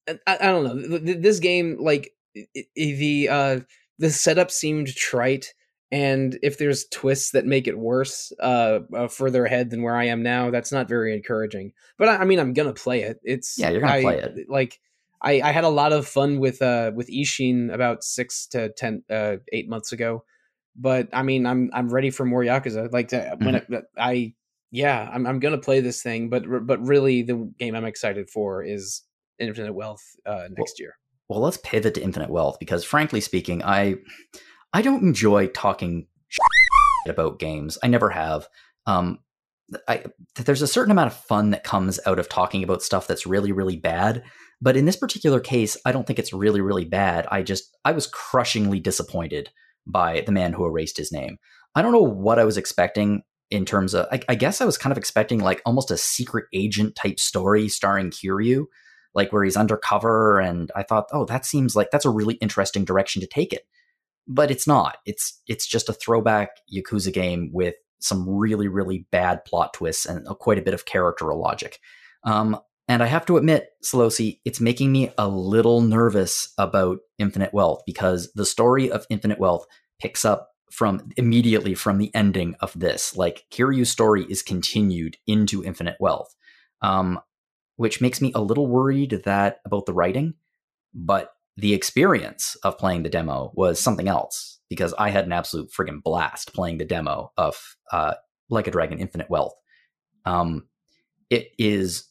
[0.09, 2.13] I, I don't know Th- th- this game like
[2.75, 3.61] the uh
[3.99, 5.53] the setup seemed trite
[5.93, 10.05] and if there's twists that make it worse uh, uh, further ahead than where I
[10.05, 11.75] am now, that's not very encouraging.
[11.99, 13.21] But I, I mean, I'm gonna play it.
[13.23, 14.49] It's yeah, you're gonna I, play it.
[14.49, 14.81] Like
[15.23, 19.05] I, I had a lot of fun with uh with Ishin about six to ten
[19.11, 20.25] uh eight months ago,
[20.77, 22.93] but I mean, I'm I'm ready for more Yakuza.
[22.93, 23.45] Like to, Mm-hmm.
[23.45, 24.35] when it, I
[24.71, 28.63] yeah, I'm I'm gonna play this thing, but but really the game I'm excited for
[28.65, 29.03] is
[29.39, 30.95] Infinite Wealth uh, next year.
[31.29, 33.97] Well, let's pivot to Infinite Wealth because, frankly speaking, I
[34.73, 36.07] I don't enjoy talking
[37.09, 37.79] about games.
[37.83, 38.49] I never have.
[38.87, 39.19] Um,
[39.89, 40.05] I,
[40.37, 43.53] there's a certain amount of fun that comes out of talking about stuff that's really,
[43.53, 44.23] really bad.
[44.63, 47.27] But in this particular case, I don't think it's really, really bad.
[47.31, 49.51] I just I was crushingly disappointed
[49.87, 51.39] by the man who erased his name.
[51.75, 54.07] I don't know what I was expecting in terms of.
[54.13, 57.69] I, I guess I was kind of expecting like almost a secret agent type story
[57.69, 58.67] starring Kiryu
[59.15, 62.85] like where he's undercover and i thought oh that seems like that's a really interesting
[62.85, 63.67] direction to take it
[64.27, 69.45] but it's not it's it's just a throwback yakuza game with some really really bad
[69.45, 71.79] plot twists and quite a bit of character logic
[72.25, 77.53] um, and i have to admit Sollosi, it's making me a little nervous about infinite
[77.53, 79.67] wealth because the story of infinite wealth
[80.01, 85.65] picks up from immediately from the ending of this like kiryu's story is continued into
[85.65, 86.35] infinite wealth
[86.83, 87.21] um,
[87.77, 90.35] which makes me a little worried that about the writing,
[90.95, 95.71] but the experience of playing the demo was something else because I had an absolute
[95.71, 98.15] friggin' blast playing the demo of uh,
[98.49, 99.55] Like a Dragon Infinite Wealth.
[100.25, 100.69] Um,
[101.31, 102.05] it is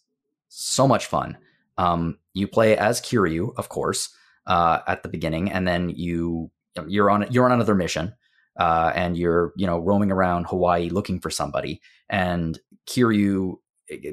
[0.54, 1.38] so much fun.
[1.78, 4.14] Um, you play as Kiryu, of course,
[4.46, 6.52] uh, at the beginning, and then you
[6.88, 8.14] you're on you're on another mission,
[8.60, 13.56] uh, and you're you know roaming around Hawaii looking for somebody, and Kiryu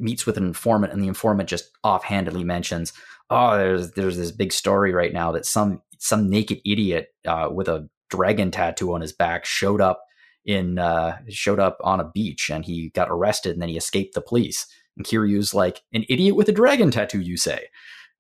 [0.01, 2.93] meets with an informant and the informant just offhandedly mentions
[3.31, 7.69] oh there's there's this big story right now that some some naked idiot uh, with
[7.69, 10.03] a dragon tattoo on his back showed up
[10.45, 14.15] in uh, showed up on a beach and he got arrested and then he escaped
[14.15, 14.67] the police
[14.99, 17.69] and Kiryu's like an idiot with a dragon tattoo you say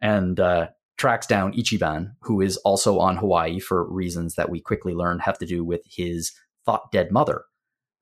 [0.00, 4.94] and uh, tracks down Ichiban who is also on Hawaii for reasons that we quickly
[4.94, 6.32] learn have to do with his
[6.64, 7.44] thought dead mother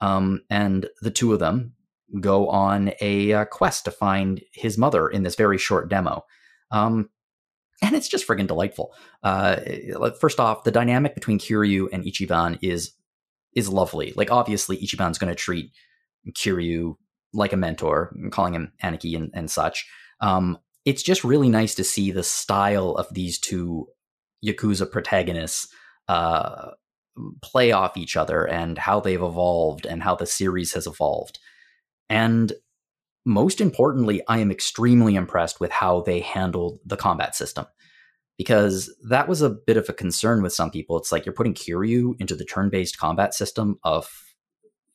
[0.00, 1.72] um, and the two of them
[2.20, 6.24] go on a uh, quest to find his mother in this very short demo.
[6.70, 7.10] Um,
[7.82, 8.94] and it's just friggin' delightful.
[9.22, 9.56] Uh,
[10.18, 12.92] first off, the dynamic between Kiryu and Ichiban is
[13.54, 14.12] is lovely.
[14.16, 15.72] Like obviously, Ichiban's going to treat
[16.32, 16.96] Kiryu
[17.36, 19.86] like a mentor, calling him Aniki and, and such.
[20.20, 23.86] Um, it's just really nice to see the style of these two
[24.44, 25.68] Yakuza protagonists
[26.08, 26.70] uh,
[27.42, 31.38] play off each other and how they've evolved and how the series has evolved.
[32.08, 32.52] And
[33.24, 37.66] most importantly, I am extremely impressed with how they handled the combat system.
[38.38, 40.98] Because that was a bit of a concern with some people.
[40.98, 44.10] It's like you're putting Kiryu into the turn based combat system of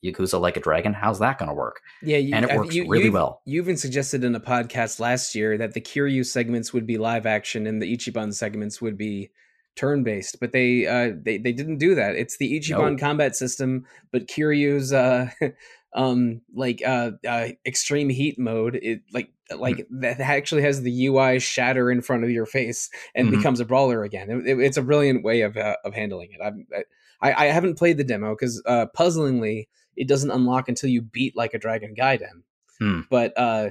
[0.04, 0.92] Yakuza Like a Dragon.
[0.92, 1.80] How's that going to work?
[2.02, 3.40] Yeah, you, and it works you- really you- well.
[3.44, 7.26] You even suggested in a podcast last year that the Kiryu segments would be live
[7.26, 9.30] action and the Ichiban segments would be
[9.76, 12.14] turn based, but they uh they, they didn't do that.
[12.16, 12.96] It's the Ichiban No.
[12.98, 15.30] combat system, but Kiryu's uh
[15.94, 21.38] um like uh, uh extreme heat mode it like like that actually has the UI
[21.38, 23.36] shatter in front of your face and Mhm.
[23.38, 24.30] becomes a brawler again.
[24.30, 26.40] It- it- it's a brilliant way of uh, of handling it.
[26.44, 26.66] I'm,
[27.22, 31.36] I I haven't played the demo because uh puzzlingly it doesn't unlock until you beat
[31.36, 32.42] like a dragon Gaiden.
[32.78, 33.00] Hmm.
[33.10, 33.70] But uh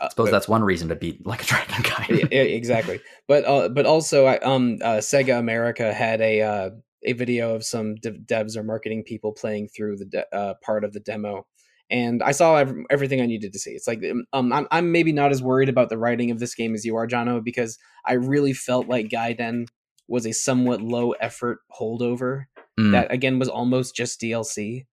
[0.00, 3.00] I suppose that's one reason to beat Like a Dragon yeah, exactly.
[3.28, 6.70] But uh, but also, I, um, uh, Sega America had a uh,
[7.04, 10.84] a video of some dev- devs or marketing people playing through the de- uh, part
[10.84, 11.46] of the demo,
[11.90, 13.72] and I saw ev- everything I needed to see.
[13.72, 16.74] It's like um, I'm I'm maybe not as worried about the writing of this game
[16.74, 19.68] as you are, Jono, because I really felt like Gaiden
[20.08, 22.46] was a somewhat low effort holdover
[22.80, 22.90] Mm.
[22.90, 24.86] that again was almost just DLC.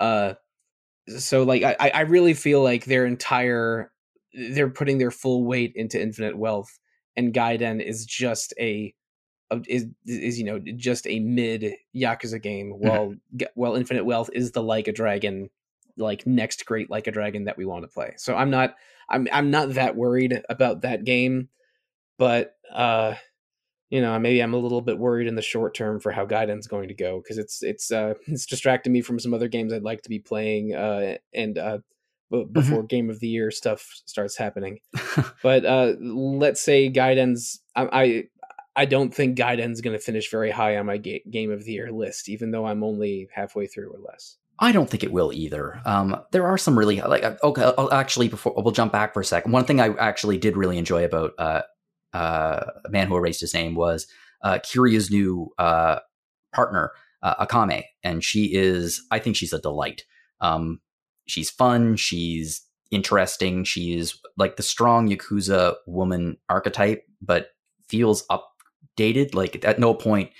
[0.00, 0.34] Uh,
[1.18, 3.92] so like I I really feel like their entire
[4.34, 6.78] they're putting their full weight into Infinite Wealth,
[7.16, 8.94] and Gaiden is just a
[9.50, 12.70] a- is is you know just a mid Yakuza game.
[12.70, 15.50] While Ga- while Infinite Wealth is the like a dragon
[15.96, 18.14] like next great like a dragon that we want to play.
[18.16, 18.74] So I'm not
[19.08, 21.48] I'm I'm not that worried about that game,
[22.18, 23.14] but uh
[23.90, 26.66] you know maybe I'm a little bit worried in the short term for how Gaiden's
[26.66, 29.82] going to go because it's it's uh it's distracting me from some other games I'd
[29.82, 31.78] like to be playing uh and uh
[32.30, 34.80] b- before game of the year stuff starts happening.
[35.42, 38.24] but uh let's say Gaiden's I I,
[38.74, 41.72] I don't think Gaiden's going to finish very high on my ga- game of the
[41.72, 44.36] year list even though I'm only halfway through or less.
[44.58, 45.80] I don't think it will either.
[45.84, 47.72] Um, there are some really like uh, okay.
[47.76, 49.52] I'll actually before we'll jump back for a second.
[49.52, 51.62] One thing I actually did really enjoy about uh,
[52.12, 54.06] uh, man who erased his name was
[54.42, 56.00] uh, Kiryu's new uh,
[56.54, 56.92] partner,
[57.22, 60.04] uh, Akame, and she is I think she's a delight.
[60.40, 60.80] Um,
[61.26, 61.96] she's fun.
[61.96, 63.64] She's interesting.
[63.64, 67.48] She's like the strong yakuza woman archetype, but
[67.88, 69.34] feels updated.
[69.34, 70.30] Like at no point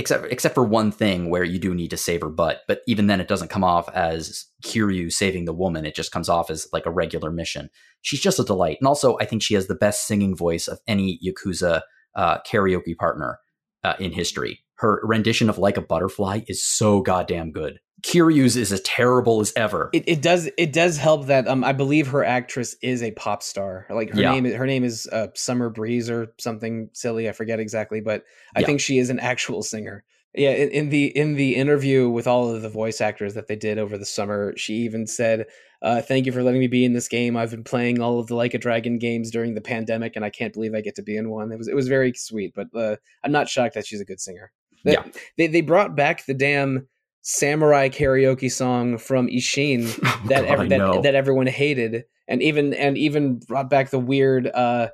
[0.00, 3.06] except except for one thing where you do need to save her butt, but even
[3.06, 5.86] then it doesn't come off as Kiryu saving the woman.
[5.86, 7.70] It just comes off as like a regular mission.
[8.02, 10.80] She's just a delight, and also I think she has the best singing voice of
[10.88, 11.82] any yakuza
[12.16, 13.38] uh, karaoke partner
[13.84, 14.60] uh, in history.
[14.76, 17.78] Her rendition of "Like a Butterfly" is so goddamn good.
[18.02, 19.90] Kiryu's is as terrible as ever.
[19.92, 23.42] It, it does it does help that um I believe her actress is a pop
[23.42, 23.86] star.
[23.90, 24.32] Like her Yeah.
[24.32, 27.28] name her name is uh, Summer Breeze or something silly.
[27.28, 28.66] I forget exactly, but I Yeah.
[28.66, 30.04] think she is an actual singer.
[30.32, 33.56] Yeah, in, in the in the interview with all of the voice actors that they
[33.56, 35.46] did over the summer, she even said,
[35.82, 37.36] uh, "Thank you for letting me be in this game.
[37.36, 40.30] I've been playing all of the Like a Dragon games during the pandemic, and I
[40.30, 41.50] can't believe I get to be in one.
[41.50, 44.20] It was it was very sweet, but uh, I'm not shocked that she's a good
[44.20, 44.52] singer.
[44.84, 45.04] They- Yeah.
[45.36, 46.86] they they brought back the damn
[47.22, 49.86] samurai karaoke song from Ishin
[50.28, 54.46] that God, ev- that, that everyone hated, and even and even brought back the weird
[54.46, 54.88] uh,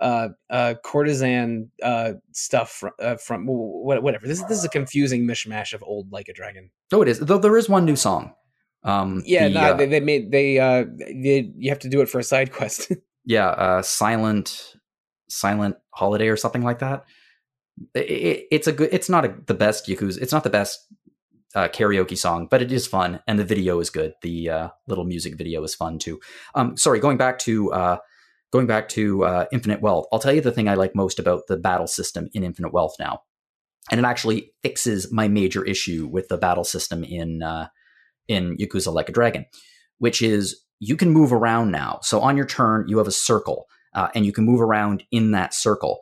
[0.00, 4.26] uh, uh, courtesan uh, stuff from, uh, from whatever.
[4.26, 6.70] This this is a confusing mishmash of old like a dragon.
[6.92, 7.18] oh, it is.
[7.18, 8.34] Though there is one new song.
[8.84, 12.00] Um, Yeah, the, no, uh, they, they made they uh they, you have to do
[12.00, 12.90] it for a side quest.
[13.24, 14.74] yeah, uh, silent,
[15.28, 17.04] silent holiday or something like that.
[17.96, 18.88] I- I- it's a good.
[18.92, 20.20] It's not a, the best Yakuza.
[20.20, 20.80] It's not the best
[21.54, 24.14] uh, karaoke song, but it is fun, and the video is good.
[24.22, 26.20] The uh, little music video is fun too.
[26.54, 27.96] Um, sorry, going back to uh,
[28.52, 30.06] going back to uh, Infinite Wealth.
[30.12, 32.96] I'll tell you the thing I like most about the battle system in Infinite Wealth
[32.98, 33.22] now,
[33.90, 37.68] and it actually fixes my major issue with the battle system in uh,
[38.28, 39.46] in Yakuza Like a Dragon,
[39.98, 42.00] which is you can move around now.
[42.02, 45.32] So on your turn, you have a circle, uh, and you can move around in
[45.32, 46.00] that circle,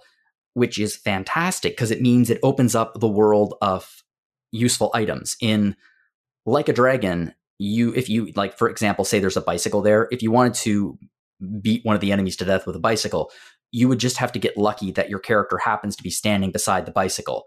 [0.54, 4.02] which is fantastic because it means it opens up the world of
[4.52, 5.36] useful items.
[5.40, 5.76] In
[6.46, 10.22] Like a Dragon, you if you like, for example, say there's a bicycle there, if
[10.22, 10.98] you wanted to
[11.60, 13.30] beat one of the enemies to death with a bicycle,
[13.70, 16.86] you would just have to get lucky that your character happens to be standing beside
[16.86, 17.44] the bicycle.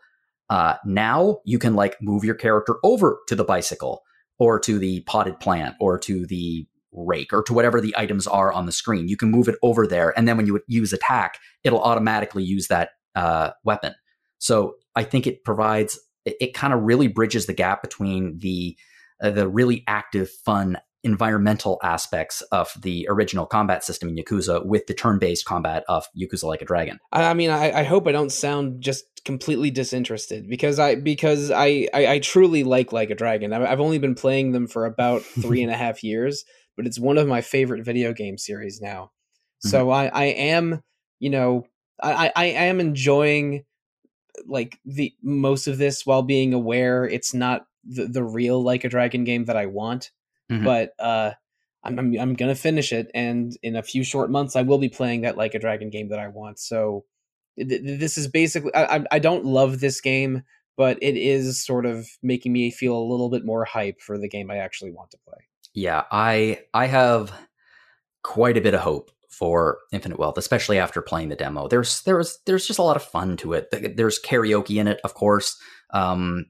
[0.49, 4.01] Uh, now you can like move your character over to the bicycle
[4.39, 8.53] or to the potted plant or to the rake or to whatever the items are
[8.53, 9.07] on the screen.
[9.07, 12.67] You can move it over there, and then when you use attack, it'll automatically use
[12.67, 13.95] that uh, weapon.
[14.37, 18.77] So I think it provides it, it kind of really bridges the gap between the
[19.21, 24.87] uh, the really active, fun environmental aspects of the original combat system in Yakuza with
[24.87, 26.97] the turn-based combat of Yakuza Like a Dragon.
[27.11, 31.87] I, mean, I, I hope I don't sound just completely disinterested because I because I
[31.93, 33.53] I, I truly like like a dragon.
[33.53, 36.43] I've, I've only been playing them for about three and a half years,
[36.75, 39.11] but it's one of my favorite video game series now.
[39.59, 40.81] So I I am
[41.19, 41.65] you know
[42.01, 43.63] I I I am enjoying
[44.47, 48.89] like the most of this while being aware it's not the, the real like a
[48.89, 50.11] dragon game that I want,
[50.51, 50.63] Mhm.
[50.63, 51.31] but uh.
[51.85, 54.87] I'm, I'm I'm gonna finish it, and in a few short months, I will be
[54.87, 56.57] playing that like a dragon game that I want.
[56.57, 57.03] So,
[57.57, 60.43] th- th- this is basically I, I I don't love this game,
[60.77, 64.29] but it is sort of making me feel a little bit more hype for the
[64.29, 65.39] game I actually want to play.
[65.73, 67.33] Yeah, I I have
[68.23, 71.67] quite a bit of hope for Infinite Wealth, especially after playing the demo.
[71.67, 73.95] There's there's there's just a lot of fun to it.
[73.97, 75.57] There's karaoke in it, of course.
[75.91, 76.45] Um,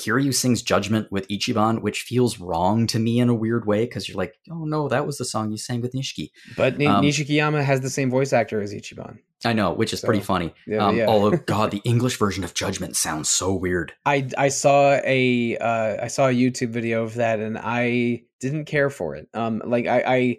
[0.00, 4.08] Kiryu sings Judgment with Ichiban, which feels wrong to me in a weird way because
[4.08, 6.30] you're like, oh no, that was the song you sang with Nishiki.
[6.56, 9.18] But Ni- Um, Nishikiyama has the same voice actor as Ichiban.
[9.44, 10.54] I know, which is pretty funny.
[10.66, 11.06] Yeah, Um, yeah.
[11.08, 13.92] Although, God, the English version of Judgment sounds so weird.
[14.06, 18.64] I I saw a uh, I saw a YouTube video of that and I didn't
[18.64, 19.28] care for it.
[19.34, 20.36] Um, like I, I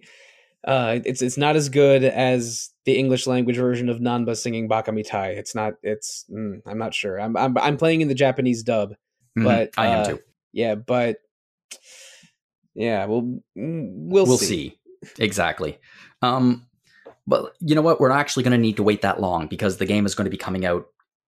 [0.66, 5.38] uh, it's it's not as good as the English language version of Nanba singing Bakamitai.
[5.38, 5.74] It's not.
[5.84, 7.20] It's mm, I'm not sure.
[7.20, 8.94] I'm, I'm I'm playing in the Japanese dub.
[9.38, 10.20] Mhm, But, I am uh, too.
[10.52, 11.18] Yeah, but
[12.76, 14.78] yeah, we'll we'll, we'll see.
[15.04, 15.14] see.
[15.20, 15.80] Exactly.
[16.22, 16.68] Um,
[17.28, 18.00] but you know what?
[18.00, 20.32] We're actually going to need to wait that long because the game is going to
[20.32, 20.86] be coming out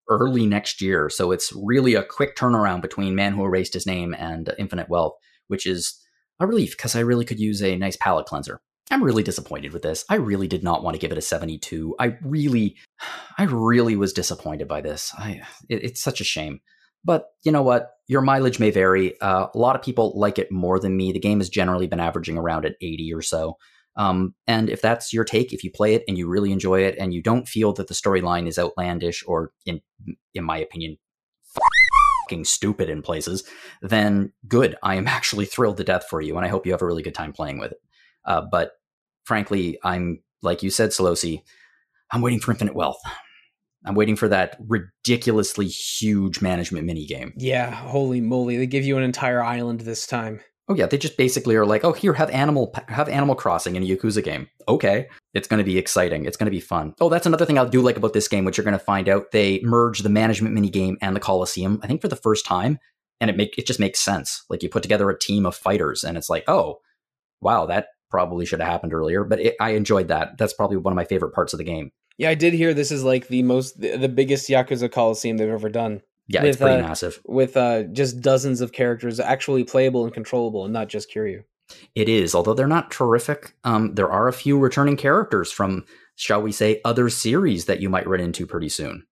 [0.10, 1.10] early next year.
[1.10, 5.14] So it's really a quick turnaround between Man Who Erased His Name and Infinite Wealth,
[5.48, 6.00] which is
[6.40, 8.62] a relief because I really could use a nice palate cleanser.
[8.92, 10.06] I'm really disappointed with this.
[10.10, 11.96] I really did not want to give it a 72.
[12.00, 12.78] I really,
[13.38, 15.12] I really was disappointed by this.
[15.18, 16.62] I, it, it's such a shame.
[17.04, 17.92] But you know what?
[18.08, 19.20] Your mileage may vary.
[19.22, 21.12] Uh, a lot of people like it more than me.
[21.12, 23.58] The game has generally been averaging around at 80 or so.
[23.96, 26.96] Um, and if that's your take, if you play it and you really enjoy it,
[27.00, 29.82] and you don't feel that the storyline is outlandish or, in
[30.34, 30.98] in my opinion,
[32.26, 33.44] fucking stupid in places,
[33.82, 34.76] then good.
[34.84, 37.04] I am actually thrilled to death for you, and I hope you have a really
[37.04, 37.78] good time playing with it.
[38.26, 38.72] Uh, but
[39.24, 41.42] frankly, I'm like you said, Sollosi.
[42.12, 43.02] I'm waiting for Infinite Wealth.
[43.86, 47.34] I'm waiting for that ridiculously huge management mini game.
[47.38, 48.58] Yeah, holy moly!
[48.58, 50.42] They give you an entire island this time.
[50.68, 53.84] Oh yeah, they just basically are like, oh here, have animal have Animal Crossing in
[53.84, 54.48] a Yakuza game.
[54.68, 56.26] Okay, it's going to be exciting.
[56.26, 56.96] It's going to be fun.
[57.00, 59.08] Oh, that's another thing I do like about this game, which you're going to find
[59.08, 59.32] out.
[59.32, 61.80] They merge the management mini game and the Coliseum.
[61.84, 62.80] I think for the first time,
[63.22, 64.44] and it make it just makes sense.
[64.50, 66.80] Like you put together a team of fighters, and it's like, oh,
[67.42, 69.24] wow, that probably should have happened earlier.
[69.24, 70.38] But it, I enjoyed that.
[70.38, 71.92] That's probably one of my favorite parts of the game.
[72.18, 75.50] Yeah, I did hear this is like the most the, the biggest Yakuza Coliseum they've
[75.50, 76.02] ever done.
[76.28, 77.22] Yeah, With, it's pretty uh, massive.
[77.26, 81.44] with uh, just dozens of characters actually playable and controllable, and not just Kiryu.
[81.94, 83.56] It is, although they're not terrific.
[83.64, 87.90] Um, there are a few returning characters from, shall we say, other series that you
[87.90, 89.06] might run into pretty soon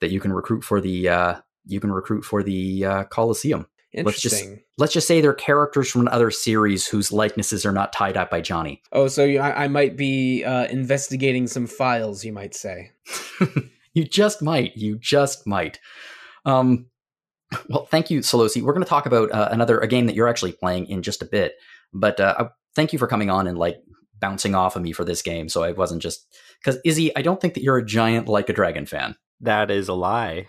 [0.00, 3.66] that you can recruit for the uh, you can recruit for the uh, Coliseum.
[4.04, 4.44] Let's just-
[4.78, 8.42] Let's just say they're characters from another series whose likenesses are not tied up by
[8.42, 8.82] Johnny.
[8.92, 12.90] Oh, so you, I, I might be uh, investigating some files, you might say.
[13.94, 14.76] you just might.
[14.76, 15.78] You just might.
[16.44, 16.86] Um,
[17.70, 18.60] well, thank you, Sollosi.
[18.60, 21.22] We're going to talk about uh, another a game that you're actually playing in just
[21.22, 21.54] a bit.
[21.94, 23.76] But uh, thank you for coming on and like
[24.20, 25.48] bouncing off of me for this game.
[25.48, 26.26] So I wasn't just
[26.62, 27.16] because Izzy.
[27.16, 29.16] I don't think that you're a giant like a dragon fan.
[29.40, 30.46] That is a lie.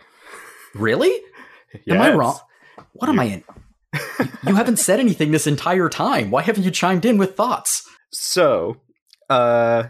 [0.76, 1.18] Really?
[1.90, 2.40] Am I wrong?
[2.94, 3.44] What am I in?
[4.46, 6.32] you haven't said anything this entire time.
[6.32, 7.88] Why haven't you chimed in with thoughts?
[8.12, 8.82] So,
[9.30, 9.84] uh,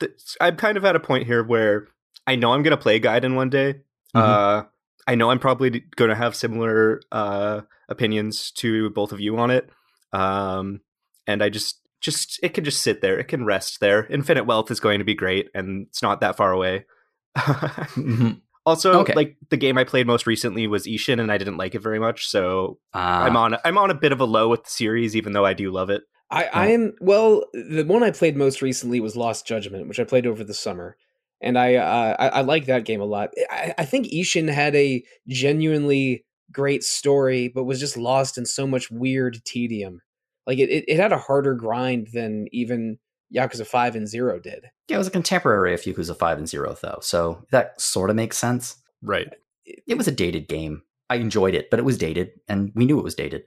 [0.00, 1.88] th- I'm kind of at a point here where
[2.26, 3.74] I know I'm going to play Gaiden one day.
[4.14, 4.20] Mhm.
[4.20, 4.64] Uh,
[5.06, 9.50] I know I'm probably going to have similar uh, opinions to both of you on
[9.50, 9.70] it.
[10.12, 10.80] Um,
[11.26, 13.18] and I just, just it can just sit there.
[13.18, 14.06] It can rest there.
[14.06, 16.84] Infinite Wealth is going to be great, and it's not that far away.
[17.38, 18.40] Mhm.
[18.68, 19.14] Also, Okay.
[19.14, 21.98] like the game I played most recently was Ishin, and I didn't like it very
[21.98, 22.28] much.
[22.28, 25.32] So Ah, I'm on, I'm on a bit of a low with the series, even
[25.32, 26.02] though I do love it.
[26.30, 27.44] I, I am well.
[27.54, 30.96] The one I played most recently was Lost Judgment, which I played over the summer,
[31.40, 33.30] and I uh, I, I like that game a lot.
[33.50, 38.66] I, I think Ishin had a genuinely great story, but was just lost in so
[38.66, 40.02] much weird tedium.
[40.46, 42.98] Like it, it, it had a harder grind than even
[43.34, 44.64] Yakuza Five and Zero did.
[44.88, 48.16] yeah, it was a contemporary of Yakuza Five and Zero, though, so that sort of
[48.16, 48.76] makes sense.
[49.02, 49.28] Right.
[49.64, 50.82] it was a dated game.
[51.10, 53.42] I enjoyed it, but it was dated, and we knew it was dated.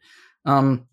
[0.46, 0.88] Um,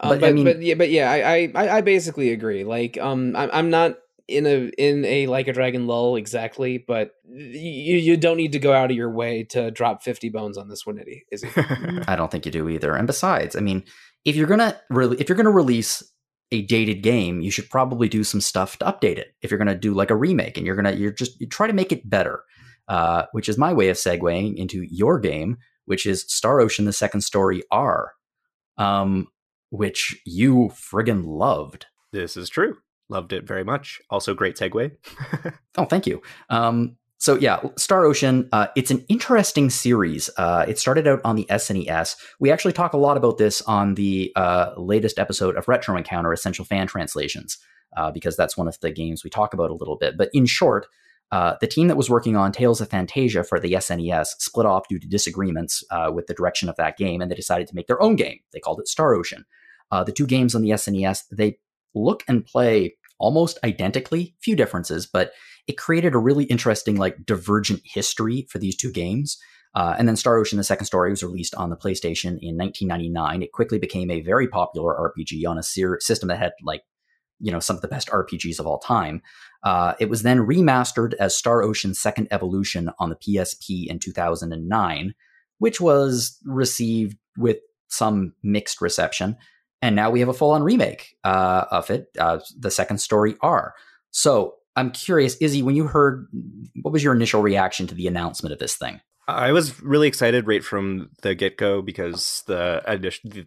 [0.00, 2.64] Uh, But, but, I mean- but yeah, but yeah, I, I I basically agree.
[2.64, 3.96] Like, um, I'm I'm not
[4.28, 8.58] in a in a like a dragon lull exactly, but you you don't need to
[8.58, 11.24] go out of your way to drop fifty bones on this one, Eddie.
[11.32, 11.52] Is it?
[12.08, 12.94] I don't think you do either.
[12.94, 13.82] And besides, I mean,
[14.24, 16.02] if you're gonna re- if you're gonna release
[16.50, 19.34] a dated game, you should probably do some stuff to update it.
[19.42, 21.72] If you're gonna do like a remake, and you're gonna you're just you try to
[21.72, 22.42] make it better,
[22.88, 26.92] uh, which is my way of segueing into your game, which is Star Ocean: The
[26.92, 28.12] Second Story R,
[28.78, 29.28] um,
[29.70, 31.86] which you friggin' loved.
[32.12, 32.78] This is true.
[33.10, 34.00] Loved it very much.
[34.10, 34.92] Also, great segue.
[35.76, 36.20] Oh, thank you.
[36.50, 38.48] Um, so yeah, Star Ocean.
[38.52, 40.30] Uh, it's an interesting series.
[40.36, 42.16] Uh, it started out on the SNES.
[42.38, 46.32] We actually talk a lot about this on the uh, latest episode of Retro Encounter
[46.32, 47.58] Essential Fan Translations,
[47.96, 50.16] uh, because that's one of the games we talk about a little bit.
[50.16, 50.86] But in short,
[51.32, 54.88] uh, the team that was working on Tales of Phantasia for the SNES split off
[54.88, 57.88] due to disagreements uh, with the direction of that game, and they decided to make
[57.88, 58.38] their own game.
[58.52, 59.44] They called it Star Ocean.
[59.90, 61.58] The two games on the SNES they
[61.94, 65.32] look and play almost identically, few differences, but
[65.68, 69.38] it created a really interesting, like, divergent history for these two games.
[69.74, 73.42] Uh, and then Star Ocean: The Second Story was released on the PlayStation in 1999.
[73.42, 76.82] It quickly became a very popular RPG on a ser- system that had, like,
[77.38, 79.22] you know, some of the best RPGs of all time.
[79.62, 85.14] Uh, it was then remastered as Star Ocean: Second Evolution on the PSP in 2009,
[85.58, 89.36] which was received with some mixed reception.
[89.80, 93.74] And now we have a full-on remake uh, of it, uh, the Second Story R.
[94.10, 96.28] So I'm curious, Izzy, when you heard,
[96.82, 99.00] what was your initial reaction to the announcement of this thing?
[99.26, 102.80] I was really excited right from the get go because the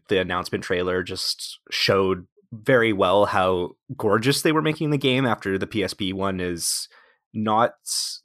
[0.10, 5.26] the announcement trailer just showed very well how gorgeous they were making the game.
[5.26, 6.90] After the PSP one is
[7.34, 7.76] not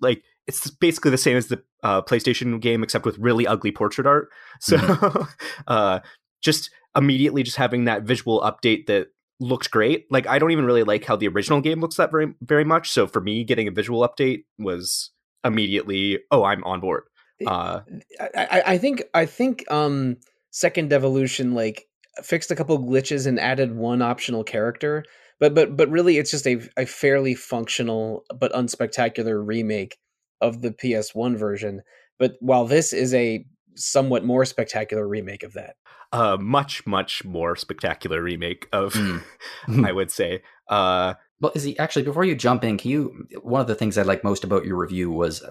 [0.01, 4.07] like it's basically the same as the uh, PlayStation game, except with really ugly portrait
[4.07, 4.29] art.
[4.61, 5.27] So,
[5.69, 6.01] uh,
[6.43, 9.09] just immediately just having that visual update that
[9.41, 10.07] looked great.
[10.11, 12.91] Like I don't even really like how the original game looks that very very much.
[12.91, 15.11] So for me, getting a visual update was
[15.45, 17.05] immediately oh I'm on board.
[17.47, 17.81] Uh,
[18.19, 20.17] I, I, I think I think um
[20.51, 21.87] Second Evolution like
[22.23, 25.05] fixed a couple glitches and added one optional character,
[25.39, 29.99] but but but really it's just a a fairly functional but unspectacular remake
[30.41, 31.83] of the PS1 version.
[32.19, 33.45] But while this is a
[33.77, 35.77] somewhat more spectacular remake of that.
[36.13, 39.23] A much much more spectacular remake of Mm.
[39.87, 40.43] I would say.
[40.69, 43.27] Uh, Well, he actually, before you jump in, can you?
[43.43, 45.45] One of the things I like most about your review was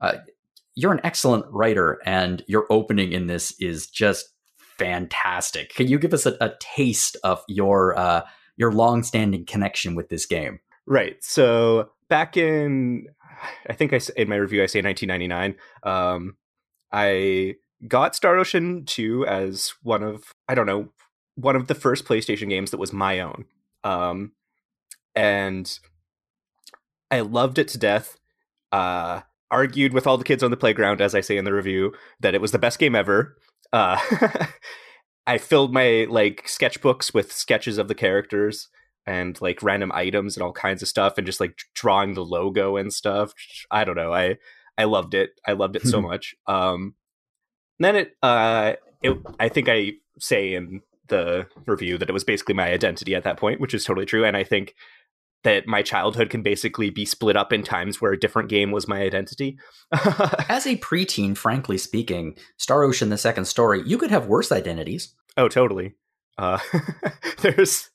[0.00, 0.14] uh,
[0.74, 5.74] you're an excellent writer, and your opening in this is just fantastic.
[5.74, 8.22] Can you give us a, a taste of your uh,
[8.56, 10.60] your long-standing connection with this game?
[10.86, 11.22] Right.
[11.22, 13.06] So back in,
[13.68, 15.56] I think I in my review I say 1999.
[15.82, 16.36] Um,
[16.90, 20.88] I got Star Ocean 2 as one of I don't know
[21.34, 23.44] one of the first PlayStation games that was my own.
[23.84, 24.32] Um,
[25.14, 25.78] and
[27.10, 28.16] I loved it to death.
[28.72, 29.20] Uh,
[29.50, 32.34] argued with all the kids on the playground, as I say in the review, that
[32.34, 33.36] it was the best game ever.
[33.72, 33.98] Uh,
[35.26, 38.68] I filled my like sketchbooks with sketches of the characters
[39.06, 42.76] and like random items and all kinds of stuff, and just like drawing the logo
[42.76, 43.32] and stuff.
[43.70, 44.12] I don't know.
[44.12, 44.36] I
[44.76, 45.30] I loved it.
[45.46, 46.34] I loved it so much.
[46.46, 46.94] Um,
[47.78, 52.54] then it, uh, it, I think I say in the review that it was basically
[52.54, 54.24] my identity at that point, which is totally true.
[54.24, 54.74] And I think
[55.44, 58.88] that my childhood can basically be split up in times where a different game was
[58.88, 59.58] my identity.
[59.92, 65.14] As a preteen, frankly speaking, Star Ocean: The Second Story, you could have worse identities.
[65.36, 65.94] Oh, totally.
[66.36, 66.58] Uh,
[67.40, 67.90] there's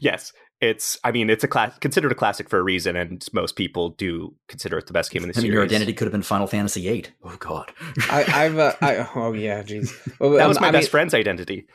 [0.00, 0.32] yes,
[0.64, 0.98] it's.
[1.04, 4.34] I mean, it's a class considered a classic for a reason, and most people do
[4.48, 6.46] consider it the best game in the I mean, your identity could have been Final
[6.46, 7.06] Fantasy VIII.
[7.22, 7.72] Oh God,
[8.10, 9.92] I, I've uh, I, oh yeah, jeez.
[10.20, 11.66] Well, that um, was my I best mean, friend's identity.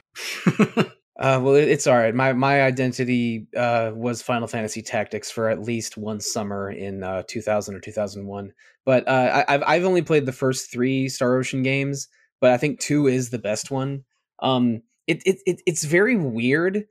[1.19, 2.15] Uh, well, it, it's all right.
[2.15, 7.23] My my identity uh, was Final Fantasy Tactics for at least one summer in uh,
[7.27, 8.53] 2000 or 2001.
[8.85, 12.07] But uh, I, I've I've only played the first three Star Ocean games,
[12.39, 14.05] but I think two is the best one.
[14.41, 16.85] Um, it it, it it's very weird.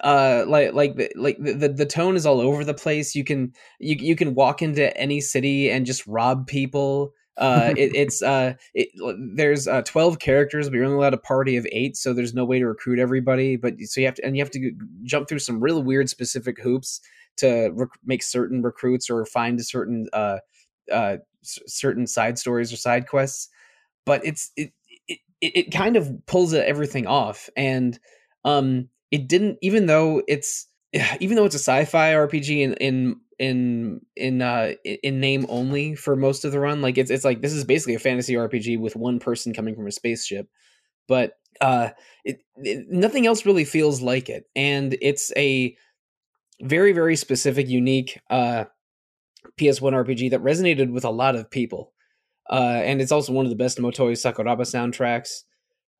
[0.00, 3.14] Uh, like like the, like the, the tone is all over the place.
[3.14, 7.12] You can you you can walk into any city and just rob people.
[7.36, 8.88] Uh, it, it's uh, it,
[9.34, 12.44] there's uh, 12 characters, but you're only allowed a party of eight, so there's no
[12.44, 13.56] way to recruit everybody.
[13.56, 14.72] But so you have to, and you have to
[15.02, 17.00] jump through some real weird specific hoops
[17.38, 20.38] to rec- make certain recruits or find certain uh,
[20.92, 23.48] uh, s- certain side stories or side quests.
[24.04, 24.72] But it's it
[25.08, 27.98] it, it kind of pulls everything off, and
[28.44, 30.66] um, it didn't even though it's
[31.20, 36.16] even though it's a sci-fi RPG in in in in uh in name only for
[36.16, 38.96] most of the run like it's it's like this is basically a fantasy rpg with
[38.96, 40.48] one person coming from a spaceship.
[41.06, 41.90] But uh
[42.24, 44.44] it, it, nothing else really feels like it.
[44.56, 45.76] And it's a
[46.60, 48.64] very very specific unique uh
[49.58, 51.92] ps1 rpg that resonated with a lot of people.
[52.50, 55.42] Uh and it's also one of the best motoi sakuraba soundtracks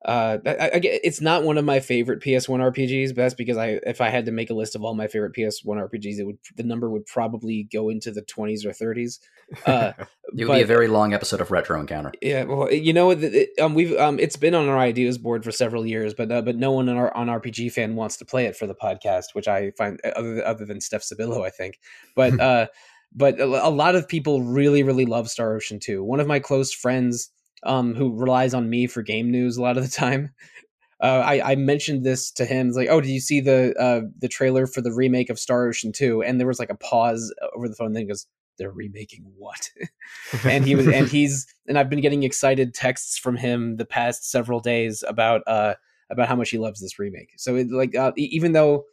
[0.05, 3.79] uh I, I, it's not one of my favorite ps1 rpgs but that's because i
[3.85, 6.37] if i had to make a list of all my favorite ps1 rpgs it would
[6.55, 9.19] the number would probably go into the 20s or 30s
[9.65, 9.91] uh
[10.37, 12.13] it would be a very long episode of Retro Encounter.
[12.21, 15.43] yeah well you know it, it, um we've um it's been on our ideas board
[15.43, 18.25] for several years but uh, but no one on our on rpg fan wants to
[18.25, 21.49] play it for the podcast which i find uh, other other than steph Sybydlo, i
[21.49, 21.77] think.
[22.15, 22.67] But uh
[23.13, 26.39] but a, a lot of people really really love star ocean 2 one of my
[26.39, 27.31] close friends
[27.63, 30.33] um who relies on me for game news a lot of the time
[31.01, 32.67] uh, I, I mentioned this to him.
[32.67, 35.67] It's like, oh, did you see the uh, the trailer for the remake of Star
[35.67, 36.23] Ocean 2?
[36.23, 37.93] And there was like a pause over the phone.
[37.93, 39.69] Then he goes, "They're remaking what?"
[40.43, 44.29] and he was, and he's, and I've been getting excited texts from him the past
[44.29, 45.75] several days about uh
[46.11, 47.31] about how much he loves this remake.
[47.37, 48.83] So it like uh, even though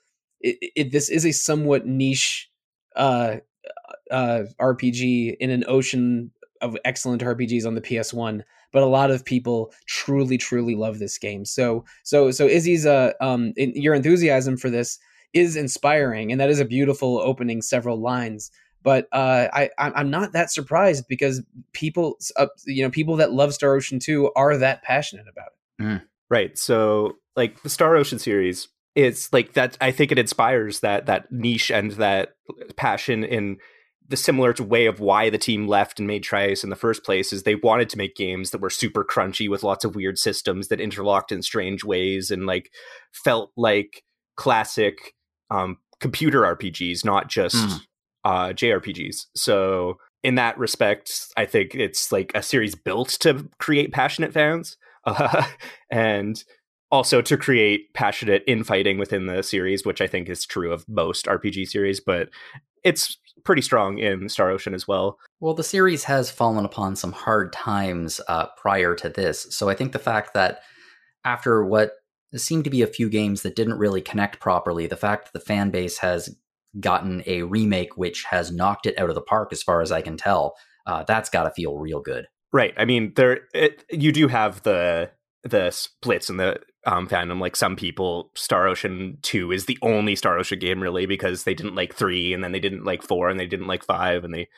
[0.40, 2.48] it, it this is a somewhat niche
[2.94, 3.38] uh
[4.12, 6.30] uh RPG in an ocean
[6.60, 8.42] of excellent RPGs on the PS1
[8.72, 11.46] but a lot of people truly truly love this game.
[11.46, 14.98] So so so izzy's uh um in, your enthusiasm for this
[15.32, 18.50] is inspiring and that is a beautiful opening several lines.
[18.82, 21.42] But uh i I'm not that surprised because
[21.72, 26.02] people uh, you know people that love star ocean 2 are that passionate about it.
[26.28, 26.58] Right.
[26.58, 31.30] So like the Star Ocean series, it's like that I think it inspires that that
[31.30, 32.34] niche and that
[32.76, 33.58] passion in
[34.08, 37.04] the similar to way of why the team left and made Tri-Ace in the first
[37.04, 40.18] place is they wanted to make games that were super crunchy with lots of weird
[40.18, 42.70] systems that interlocked in strange ways and like
[43.12, 44.02] felt like
[44.36, 45.14] classic
[45.50, 47.80] um computer RPGs, not just Mm.
[48.24, 49.26] uh JRPGs.
[49.34, 54.76] So in that respect, I think it's like a series built to create passionate fans.
[55.04, 55.44] Uh,
[55.90, 56.42] and
[56.90, 61.26] also to create passionate infighting within the series, which I think is true of most
[61.26, 62.28] RPG series, but
[62.86, 65.18] it's pretty strong in Star Ocean as well.
[65.40, 69.46] Well, the series has fallen upon some hard times uh, prior to this.
[69.50, 70.60] So I think the fact that
[71.24, 71.92] after what
[72.34, 75.44] seemed to be a few games that didn't really connect properly, the fact that the
[75.44, 76.34] fan base has
[76.78, 80.02] gotten a remake which has knocked it out of the park, as far as I
[80.02, 80.54] can tell,
[80.86, 82.26] uh, that's got to feel real good.
[82.52, 82.74] Right.
[82.76, 85.10] I mean, there it, you do have the
[85.48, 87.40] the splits in the um, fandom.
[87.40, 91.54] Like some people, Star Ocean Two is the only Star Ocean game really because they
[91.54, 94.34] didn't like three, and then they didn't like four, and they didn't like five, and
[94.34, 94.48] they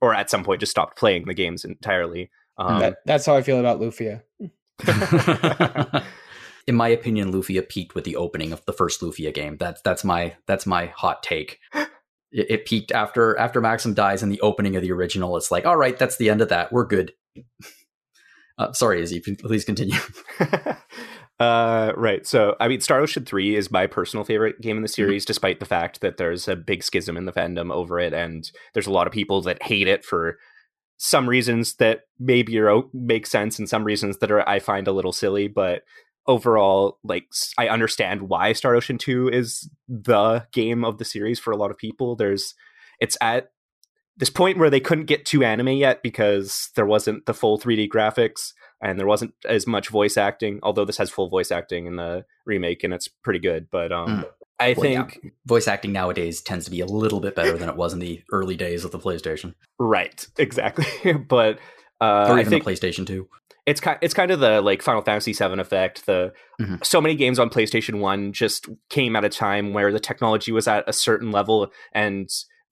[0.00, 2.30] or at some point just stopped playing the games entirely.
[2.58, 4.22] Um, that, that's how I feel about Lufia.
[6.66, 9.56] In my opinion, Lufia peaked with the opening of the first Lufia game.
[9.58, 11.58] That's that's my that's my hot take.
[12.36, 15.36] It, it peaked after after Maxim dies in the opening of the original.
[15.36, 16.72] It's like, all right, that's the end of that.
[16.72, 17.12] We're good.
[18.58, 19.98] Uh, sorry, Izzy, please continue.
[21.40, 22.26] uh, right.
[22.26, 25.30] So, I mean, Star Ocean 3 is my personal favorite game in the series, mm-hmm.
[25.30, 28.12] despite the fact that there's a big schism in the fandom over it.
[28.12, 30.38] And there's a lot of people that hate it for
[30.96, 34.92] some reasons that maybe are, make sense and some reasons that are I find a
[34.92, 35.48] little silly.
[35.48, 35.82] But
[36.26, 37.26] overall, like
[37.58, 41.70] I understand why Star Ocean 2 is the game of the series for a lot
[41.72, 42.14] of people.
[42.14, 42.54] There's
[43.00, 43.48] it's at
[44.16, 47.88] this point where they couldn't get to anime yet because there wasn't the full 3D
[47.88, 51.96] graphics and there wasn't as much voice acting, although this has full voice acting in
[51.96, 53.68] the remake and it's pretty good.
[53.70, 54.24] But um mm.
[54.60, 55.30] I well, think yeah.
[55.46, 58.22] voice acting nowadays tends to be a little bit better than it was in the
[58.30, 59.54] early days of the PlayStation.
[59.80, 61.12] Right, exactly.
[61.28, 61.58] but
[62.00, 63.28] uh, or even the PlayStation Two
[63.66, 66.06] it's kind it's kind of the like Final Fantasy VII effect.
[66.06, 66.76] The mm-hmm.
[66.82, 70.68] so many games on PlayStation One just came at a time where the technology was
[70.68, 72.28] at a certain level and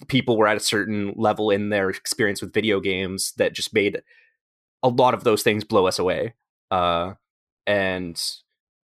[0.09, 4.03] people were at a certain level in their experience with video games that just made
[4.83, 6.35] a lot of those things blow us away.
[6.71, 7.15] Uh,
[7.67, 8.21] and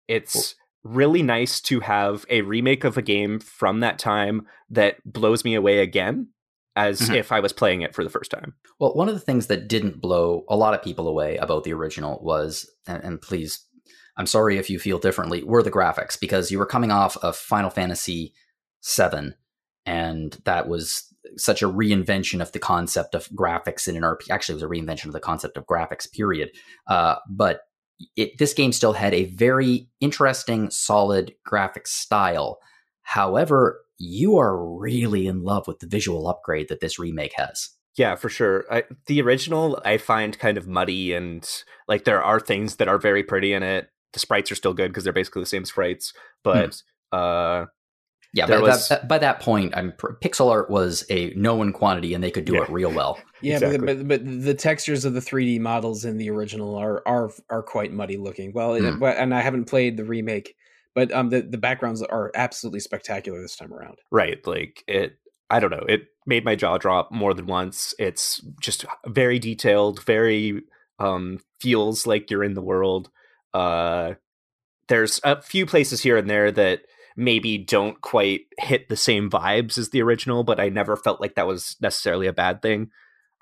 [0.08, 0.92] it's cool.
[0.92, 5.54] really nice to have a remake of a game from that time that blows me
[5.54, 6.28] away again
[6.74, 7.14] as mm-hmm.
[7.14, 8.54] if I was playing it for the first time.
[8.78, 11.72] Well, one of the things that didn't blow a lot of people away about the
[11.72, 13.64] original was, and, and please,
[14.18, 17.36] I'm sorry if you feel differently, were the graphics because you were coming off of
[17.36, 18.34] Final Fantasy
[18.84, 19.32] VII,
[19.86, 21.04] and that was
[21.36, 24.30] such a reinvention of the concept of graphics in an RPG.
[24.30, 26.10] Actually, it was a reinvention of the concept of graphics.
[26.10, 26.50] Period.
[26.86, 27.60] Uh, but
[28.16, 32.58] it, this game still had a very interesting, solid graphic style.
[33.02, 37.70] However, you are really in love with the visual upgrade that this remake has.
[37.96, 38.64] Yeah, for sure.
[38.70, 41.48] I, the original I find kind of muddy and
[41.88, 43.88] like there are things that are very pretty in it.
[44.12, 46.12] The sprites are still good because they're basically the same sprites,
[46.44, 46.82] but
[47.12, 47.18] hmm.
[47.18, 47.66] uh
[48.36, 48.88] yeah, but was...
[48.88, 52.54] that, by that point, I'm pixel art was a known quantity, and they could do
[52.54, 52.62] yeah.
[52.62, 53.18] it real well.
[53.42, 53.78] Yeah, exactly.
[53.78, 57.62] but, but, but the textures of the 3D models in the original are are are
[57.62, 58.52] quite muddy looking.
[58.52, 59.16] Well, mm.
[59.18, 60.54] and I haven't played the remake,
[60.96, 65.60] but um the, the backgrounds are absolutely spectacular this time around right like it i
[65.60, 70.62] don't know it made my jaw drop more than once it's just very detailed very
[70.98, 73.10] um feels like you're in the world
[73.54, 74.14] uh
[74.88, 76.80] there's a few places here and there that
[77.16, 81.34] maybe don't quite hit the same vibes as the original but i never felt like
[81.34, 82.90] that was necessarily a bad thing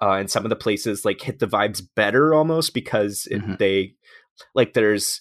[0.00, 3.54] uh and some of the places like hit the vibes better almost because it, mm-hmm.
[3.58, 3.94] they
[4.54, 5.20] like there's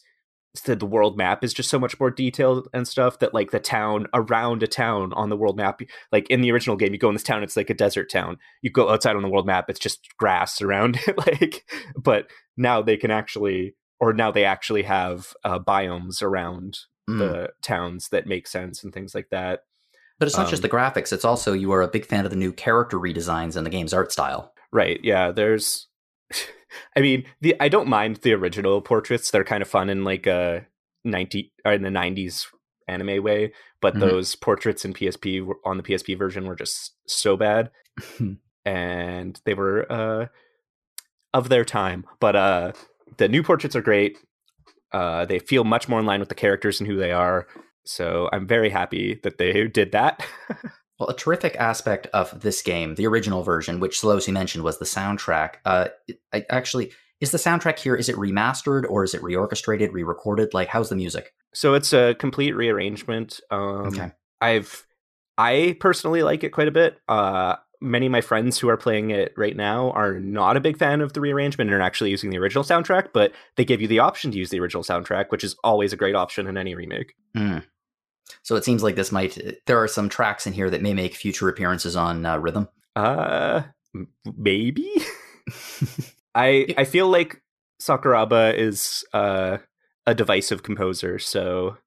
[0.65, 3.59] the, the world map is just so much more detailed and stuff that like the
[3.59, 5.81] town around a town on the world map
[6.11, 8.37] like in the original game you go in this town it's like a desert town
[8.61, 11.63] you go outside on the world map it's just grass around it like
[11.97, 16.77] but now they can actually or now they actually have uh, biomes around
[17.09, 17.19] mm.
[17.19, 19.61] the towns that make sense and things like that
[20.19, 22.31] but it's not um, just the graphics it's also you are a big fan of
[22.31, 25.87] the new character redesigns and the game's art style right yeah there's
[26.95, 30.27] I mean, the I don't mind the original portraits; they're kind of fun in like
[30.27, 30.65] a
[31.03, 32.47] ninety or in the nineties
[32.87, 33.53] anime way.
[33.81, 34.01] But mm-hmm.
[34.01, 37.71] those portraits in PSP on the PSP version were just so bad,
[38.65, 40.27] and they were uh,
[41.33, 42.05] of their time.
[42.19, 42.71] But uh,
[43.17, 44.17] the new portraits are great.
[44.93, 47.47] Uh, they feel much more in line with the characters and who they are.
[47.85, 50.25] So I'm very happy that they did that.
[50.99, 54.85] Well, a terrific aspect of this game, the original version, which Sollosi mentioned, was the
[54.85, 55.55] soundtrack.
[55.65, 55.87] Uh,
[56.31, 57.95] I, actually, is the soundtrack here?
[57.95, 60.53] Is it remastered or is it reorchestrated, re-recorded?
[60.53, 61.33] Like, how's the music?
[61.53, 63.39] So it's a complete rearrangement.
[63.49, 64.11] Um, okay.
[64.39, 64.85] I've,
[65.37, 66.99] I personally like it quite a bit.
[67.07, 70.77] Uh, many of my friends who are playing it right now are not a big
[70.77, 73.87] fan of the rearrangement and are actually using the original soundtrack, but they give you
[73.87, 76.73] the option to use the original soundtrack, which is always a great option in any
[76.73, 77.13] remake.
[77.35, 77.63] Mm.
[78.41, 79.37] So it seems like this might.
[79.65, 82.69] There are some tracks in here that may make future appearances on uh, Rhythm.
[82.95, 83.63] Uh,
[84.37, 84.89] maybe.
[86.35, 87.41] I I feel like
[87.81, 89.57] Sakuraba is uh,
[90.07, 91.77] a divisive composer, so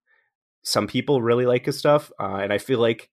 [0.63, 3.09] some people really like his stuff, uh, and I feel like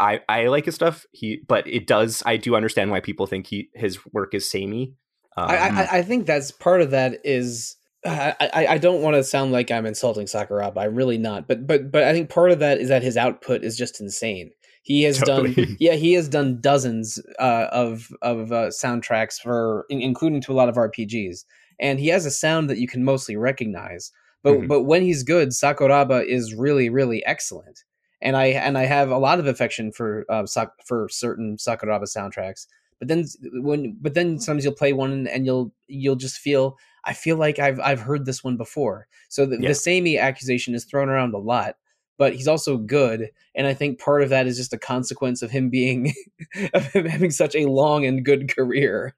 [0.00, 1.06] I I like his stuff.
[1.12, 2.22] He, but it does.
[2.26, 4.94] I do understand why people think he his work is samey.
[5.36, 7.76] Um, I, I I think that's part of that is
[8.06, 10.78] I, I don't want to sound like I'm insulting Sakuraba.
[10.78, 11.46] I'm really not.
[11.46, 14.50] But but but I think part of that is that his output is just insane.
[14.82, 15.54] He has totally.
[15.54, 20.54] done yeah he has done dozens uh, of of uh, soundtracks for including to a
[20.54, 21.44] lot of RPGs,
[21.78, 24.10] and he has a sound that you can mostly recognize.
[24.42, 24.66] But mm-hmm.
[24.66, 27.84] but when he's good, Sakuraba is really really excellent.
[28.22, 30.46] And I and I have a lot of affection for uh,
[30.84, 32.66] for certain Sakuraba soundtracks
[33.00, 37.14] but then when but then sometimes you'll play one and you'll you'll just feel I
[37.14, 39.08] feel like I've I've heard this one before.
[39.30, 39.68] So the, Yeah.
[39.68, 41.76] the samey accusation is thrown around a lot,
[42.18, 45.50] but he's also good, and I think part of that is just a consequence of
[45.50, 46.12] him being
[46.74, 49.16] of him having such a long and good career.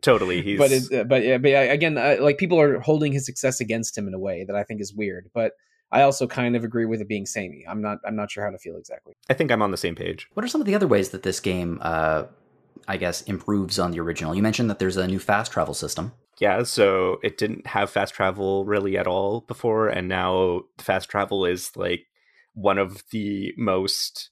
[0.00, 0.42] Totally.
[0.46, 3.24] He's But it, uh, but yeah, but yeah, again, uh, like people are holding his
[3.24, 5.30] success against him in a way that I think is weird.
[5.32, 5.52] But
[5.92, 7.64] I also kind of agree with it being samey.
[7.68, 9.14] I'm not I'm not sure how to feel exactly.
[9.30, 10.28] I think I'm on the same page.
[10.34, 12.24] What are some of the other ways that this game, uh,
[12.88, 14.34] I guess, improves on the original?
[14.34, 16.12] You mentioned that there's a new fast travel system.
[16.40, 21.44] Yeah, so it didn't have fast travel really at all before, and now fast travel
[21.44, 22.06] is like
[22.54, 24.30] one of the most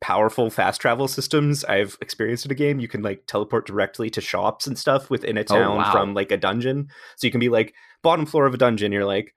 [0.00, 2.80] powerful fast travel systems I've experienced in a game.
[2.80, 5.92] You can like teleport directly to shops and stuff within a Oh, town wow.
[5.92, 6.88] from like a dungeon.
[7.16, 7.72] So you can be like
[8.02, 8.90] bottom floor of a dungeon.
[8.92, 9.32] You're like,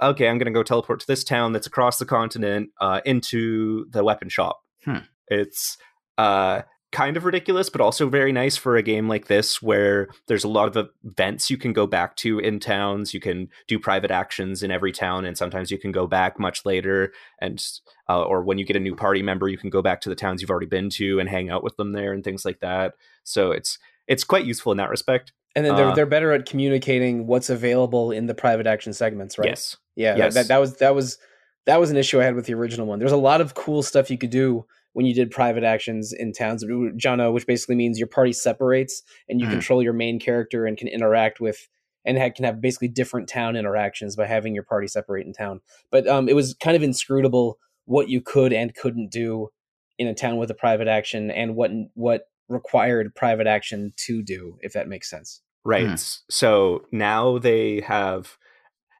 [0.00, 4.04] okay, I'm gonna go teleport to this town that's across the continent uh, into the
[4.04, 4.62] weapon shop.
[4.84, 4.98] Hmm.
[5.28, 5.76] It's
[6.18, 10.42] uh, kind of ridiculous, but also very nice for a game like this where there's
[10.42, 13.14] a lot of events you can go back to in towns.
[13.14, 16.64] You can do private actions in every town, and sometimes you can go back much
[16.64, 17.12] later.
[17.40, 17.64] And
[18.08, 20.16] uh, or when you get a new party member, you can go back to the
[20.16, 22.94] towns you've already been to and hang out with them there and things like that.
[23.22, 23.78] So it's
[24.08, 25.32] it's quite useful in that respect.
[25.56, 29.38] And then they're Uh, they're better at communicating what's available in the private action segments,
[29.38, 29.48] right?
[29.48, 29.76] Yes.
[29.96, 30.34] Yeah, Yes.
[30.34, 31.18] that, that was that was
[31.66, 32.98] that was an issue I had with the original one.
[32.98, 36.32] There's a lot of cool stuff you could do when you did private actions in
[36.32, 39.50] towns, Jono, which basically means your party separates and you Mhm.
[39.50, 41.68] control your main character and can interact with
[42.04, 45.60] and ha- can have basically different town interactions by having your party separate in town.
[45.90, 49.50] But um, it was kind of inscrutable what you could and couldn't do
[49.98, 54.58] in a town with a private action and what what required private action to do,
[54.60, 55.40] if that makes sense.
[55.64, 55.88] Right.
[55.88, 55.94] Hmm.
[56.28, 58.36] So now they have,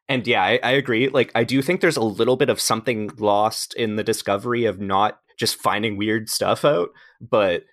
[0.08, 1.08] and yeah, I, I agree.
[1.08, 4.80] Like, I do think there's a little bit of something lost in the discovery of
[4.80, 6.90] not just finding weird stuff out,
[7.20, 7.64] but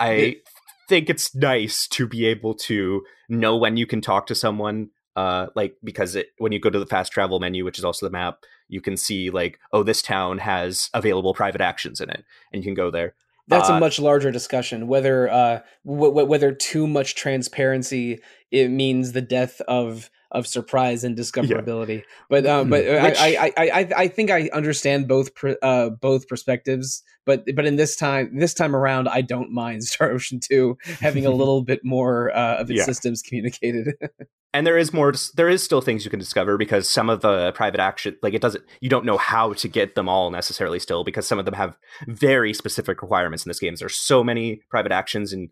[0.00, 0.42] I It-
[0.88, 4.88] think it's nice to be able to know when you can talk to someone.
[5.16, 8.06] Uh, like because it, when you go to the fast travel menu, which is also
[8.06, 8.38] the map,
[8.68, 12.66] you can see like, oh, this town has available private actions in it, and you
[12.66, 13.14] can go there.
[13.48, 14.86] That's Uh, a much larger discussion.
[14.88, 18.20] Whether uh, w- w- whether too much transparency
[18.50, 22.02] it means the death of of surprise and discoverability.
[22.28, 25.52] But um, but Mm, which- I, I, I I I think I understand both pr-
[25.62, 27.02] uh, both perspectives.
[27.26, 31.26] But but in this time this time around, I don't mind Star Ocean Two having
[31.26, 32.84] a little bit more uh, of its Yeah.
[32.84, 33.94] systems communicated.
[34.54, 37.52] and there is more there is still things you can discover because some of the
[37.52, 41.04] private action like it doesn't you don't know how to get them all necessarily still
[41.04, 41.76] because some of them have
[42.06, 45.50] very specific requirements in this game there's so many private actions and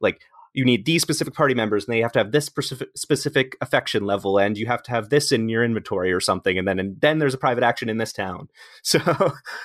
[0.00, 0.20] like
[0.54, 2.46] you need these specific party members and they have to have this
[2.94, 6.66] specific, affection level and you have to have this in your inventory or something and
[6.66, 8.48] then and then there's a private action in this town.
[8.82, 9.00] So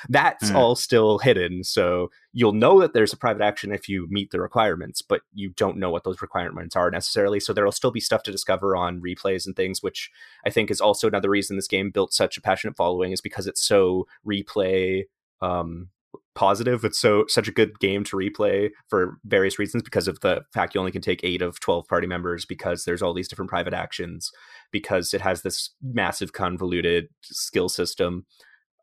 [0.10, 0.56] that's Hmm.
[0.56, 1.64] all still hidden.
[1.64, 5.50] So you'll know that there's a private action if you meet the requirements but you
[5.50, 7.40] don't know what those requirements are necessarily.
[7.40, 10.10] So there'll still be stuff to discover on replays and things which
[10.46, 13.46] i think is also another reason this game built such a passionate following is because
[13.46, 15.04] it's so replay
[15.42, 15.90] um
[16.36, 20.42] positive it's so such a good game to replay for various reasons because of the
[20.54, 23.50] fact you only can take 8 of 12 party members because there's all these different
[23.50, 24.32] private actions
[24.72, 28.26] because it has this massive convoluted skill system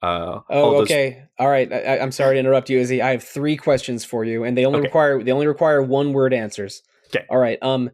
[0.03, 1.23] uh all Oh, those- okay.
[1.39, 1.73] All right.
[1.73, 3.01] I, I'm sorry to interrupt you, Izzy.
[3.01, 4.89] I have three questions for you, and they only Okay.
[4.89, 6.83] require they only require one word answers.
[7.15, 7.25] Okay.
[7.31, 7.59] All right.
[7.63, 7.91] Um,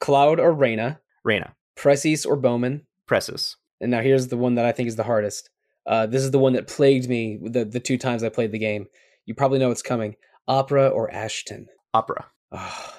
[0.00, 2.82] Claude or Rena, Rena Precis or Bowman.
[3.06, 5.48] Precis And now here's the one that I think is the hardest.
[5.86, 8.58] Uh, this is the one that plagued me the the two times I played the
[8.58, 8.86] game.
[9.26, 10.16] You probably know it's coming.
[10.48, 11.66] Opera or Ashton.
[11.94, 12.94] opera Oh,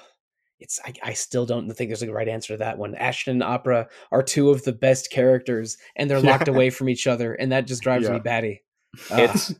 [0.60, 2.94] it's I, I still don't think there's a right answer to that one.
[2.96, 7.06] Ashton and Opera are two of the best characters, and they're locked away from each
[7.06, 8.14] other, and that just drives Yeah.
[8.14, 8.62] me batty.
[9.10, 9.20] Ugh.
[9.20, 9.54] it's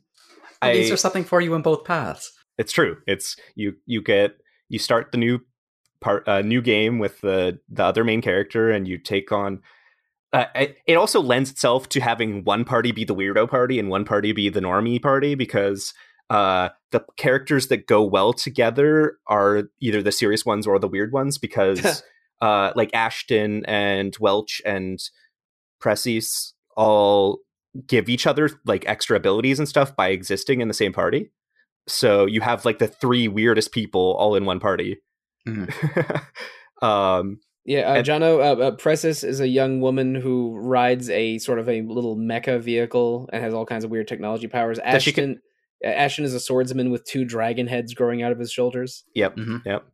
[0.60, 2.32] Well, these I- are something for you in both paths.
[2.58, 4.32] it's true it's you you get
[4.68, 5.38] you start the new
[6.00, 9.60] part uh, new game with the the other main character and you take on
[10.32, 10.44] uh,
[10.86, 14.32] it, also lends itself to having one party be the weirdo party and one party
[14.32, 15.94] be the normie party because
[16.30, 21.10] uh the characters that go well together are either the serious ones or the weird
[21.10, 22.02] ones because
[22.42, 24.98] uh like ashton and welch and
[25.80, 27.38] precis all
[27.86, 31.30] give each other like extra abilities and stuff by existing in the same party.
[31.86, 34.98] So you have like the three weirdest people all in one party.
[36.80, 41.36] Um Yeah, uh, And- Jono, uh, uh, Precis is a young woman who rides a
[41.36, 44.78] sort of a little mecha vehicle and has all kinds of weird technology powers.
[44.78, 45.40] Does she Ashton,
[45.84, 49.04] uh, Ashton is a swordsman with two dragon heads growing out of his shoulders.
[49.14, 49.36] Yep.
[49.36, 49.64] Mhm.
[49.66, 49.84] Yep.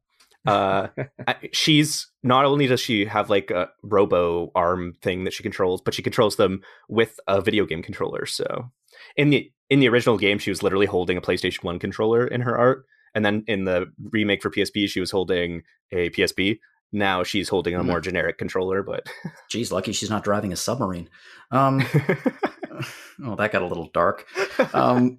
[0.47, 0.87] Uh,
[1.53, 5.95] she's not only does she have like a robo arm thing that she controls, but
[5.95, 8.25] she controls them with a video game controller.
[8.25, 8.71] So
[9.17, 12.43] in the in the original game, she was literally holding a PlayStation One controller in
[12.43, 12.85] her art,
[13.17, 16.59] And then in the remake for PSP, she was holding a PSP.
[16.95, 19.09] Now she's holding a more generic controller, but
[19.51, 21.11] Geez, lucky she's not driving a submarine.
[21.51, 21.85] Um,
[23.25, 24.27] oh, that got a little dark.
[24.73, 25.19] Um,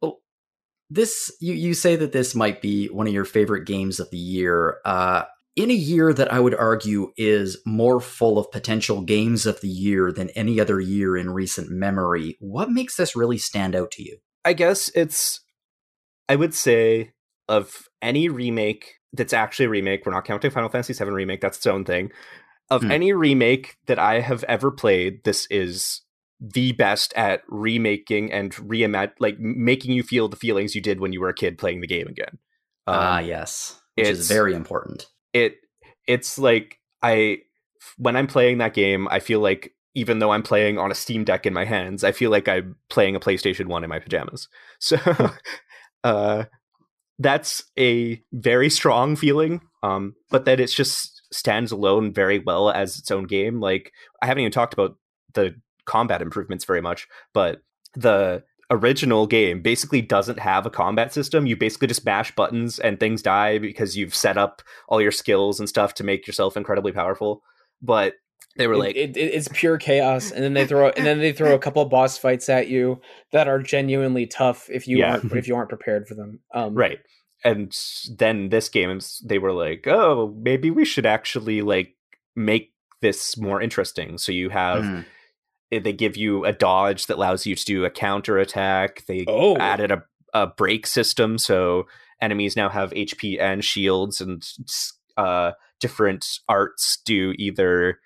[0.00, 0.20] well,
[0.88, 4.18] this you you say that this might be one of your favorite games of the
[4.18, 4.78] year.
[4.84, 5.24] Uh,
[5.56, 9.68] in a year that I would argue is more full of potential games of the
[9.68, 14.02] year than any other year in recent memory, what makes this really stand out to
[14.02, 14.18] you?
[14.44, 15.40] I guess it's
[16.28, 17.12] I would say
[17.46, 21.56] of any remake that's actually a remake, we're not counting Final Fantasy VII remake, that's
[21.58, 22.10] its own thing.
[22.70, 22.90] Of Hmm.
[22.90, 26.00] any remake that I have ever played, this is
[26.40, 31.12] the best at remaking and reimagine like making you feel the feelings you did when
[31.12, 32.38] you were a kid playing the game again.
[32.86, 35.06] Um, Ah, yes, which is very important.
[35.32, 35.56] it
[36.06, 37.38] it's like I
[37.98, 41.22] when I'm playing that game, I feel like even though I'm playing on a Steam
[41.24, 44.48] Deck in my hands, I feel like I'm playing a PlayStation 1 in my pajamas.
[44.80, 44.96] So
[46.04, 46.44] uh
[47.18, 49.60] that's a very strong feeling.
[49.82, 53.60] Um but that it's just stands alone very well as its own game.
[53.60, 53.92] Like
[54.22, 54.96] I haven't even talked about
[55.34, 55.54] the
[55.84, 57.60] combat improvements very much, but
[57.94, 61.46] the original game basically doesn't have a combat system.
[61.46, 65.60] You basically just mash buttons and things die because you've set up all your skills
[65.60, 67.42] and stuff to make yourself incredibly powerful.
[67.82, 68.14] But
[68.56, 71.18] they were It- like, it, it- it's pure chaos, and then they throw and then
[71.18, 73.00] they throw a couple boss fights at you
[73.32, 75.12] that are genuinely tough if you Yeah.
[75.12, 76.40] aren't if you aren't prepared for them.
[76.54, 76.98] Um, right.
[77.44, 77.76] And
[78.16, 81.94] then this game, they were like, oh, maybe we should actually like
[82.34, 84.16] make this more interesting.
[84.16, 85.04] So you have Mm.
[85.72, 89.04] eh, they give you a dodge that allows you to do a counter attack.
[89.06, 89.56] They Oh.
[89.58, 91.86] added a, a break system, so
[92.22, 94.42] enemies now have HP and shields, and
[95.18, 97.98] uh, different arts do either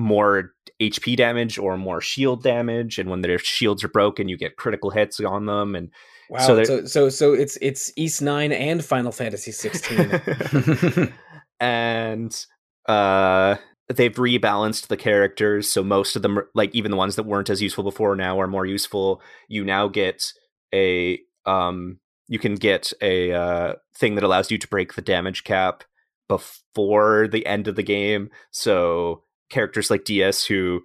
[0.00, 2.98] more HP damage or more shield damage.
[2.98, 5.74] And when their shields are broken, you get critical hits on them.
[5.74, 5.90] And
[6.30, 6.46] Wow.
[6.46, 10.10] So So, so so it's it's Ys Nine and Final Fantasy sixteen.
[11.60, 12.46] and
[12.86, 13.56] uh
[13.88, 17.60] they've rebalanced the characters so most of them like even the ones that weren't as
[17.60, 20.32] useful before now are more useful you now get
[20.72, 21.98] a um
[22.28, 25.84] you can get a uh thing that allows you to break the damage cap
[26.28, 30.80] before the end of the game so characters like Dias who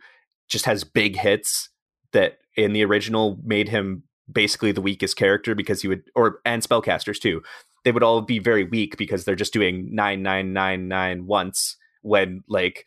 [0.48, 1.70] just has big hits
[2.12, 6.64] that in the original made him basically the weakest character because he would or and
[6.64, 7.42] spellcasters too
[7.86, 12.86] they would all be very weak because they're just doing 9999 once when like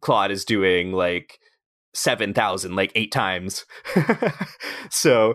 [0.00, 1.38] Claude is doing like
[1.94, 3.66] 7000 like 8 times.
[4.90, 5.34] so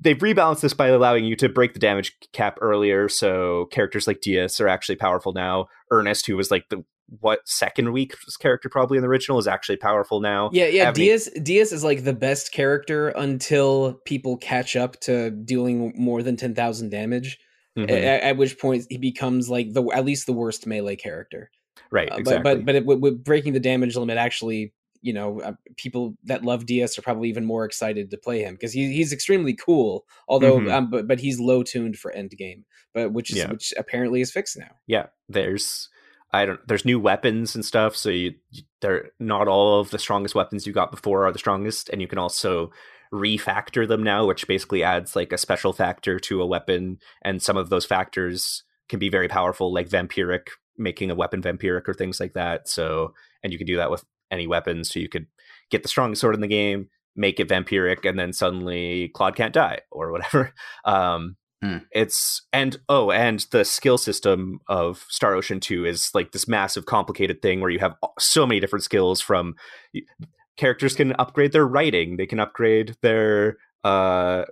[0.00, 4.20] they've rebalanced this by allowing you to break the damage cap earlier so characters like
[4.20, 5.66] Dias are actually powerful now.
[5.90, 6.84] Ernest who was like the
[7.20, 10.50] what second weakest character probably in the original is actually powerful now.
[10.52, 10.84] yeah, yeah.
[10.86, 16.22] Having- Dias Dias is like the best character until people catch up to dealing more
[16.22, 17.38] than ten thousand damage.
[17.78, 17.90] Mhm.
[17.90, 21.50] At, at which point he becomes like the at least the worst melee character.
[21.90, 22.42] right, Uh, exactly.
[22.42, 26.14] But but but it, with, with breaking the damage limit, actually, you know, uh, people
[26.24, 29.54] that love Dias are probably even more excited to play him because he, he's extremely
[29.54, 30.04] cool.
[30.28, 30.72] Although, Mhm.
[30.72, 33.50] um, but but he's low tuned for end game, but which is Yeah.
[33.50, 34.76] which apparently is fixed now.
[34.86, 35.88] yeah there's
[36.32, 38.32] i don't there's new weapons and stuff so you
[38.80, 42.08] they're not all of the strongest weapons you got before are the strongest and you
[42.08, 42.70] can also
[43.12, 47.56] refactor them now which basically adds like a special factor to a weapon and some
[47.56, 52.18] of those factors can be very powerful like vampiric making a weapon vampiric or things
[52.18, 53.12] like that so
[53.42, 55.26] and you can do that with any weapon so you could
[55.70, 59.54] get the strongest sword in the game make it vampiric and then suddenly claude can't
[59.54, 60.52] die or whatever.
[60.84, 61.76] Um Hmm.
[61.92, 66.86] it's and oh and the skill system of star ocean 2 is like this massive
[66.86, 69.54] complicated thing where you have so many different skills from
[70.56, 74.42] characters can upgrade their writing they can upgrade their uh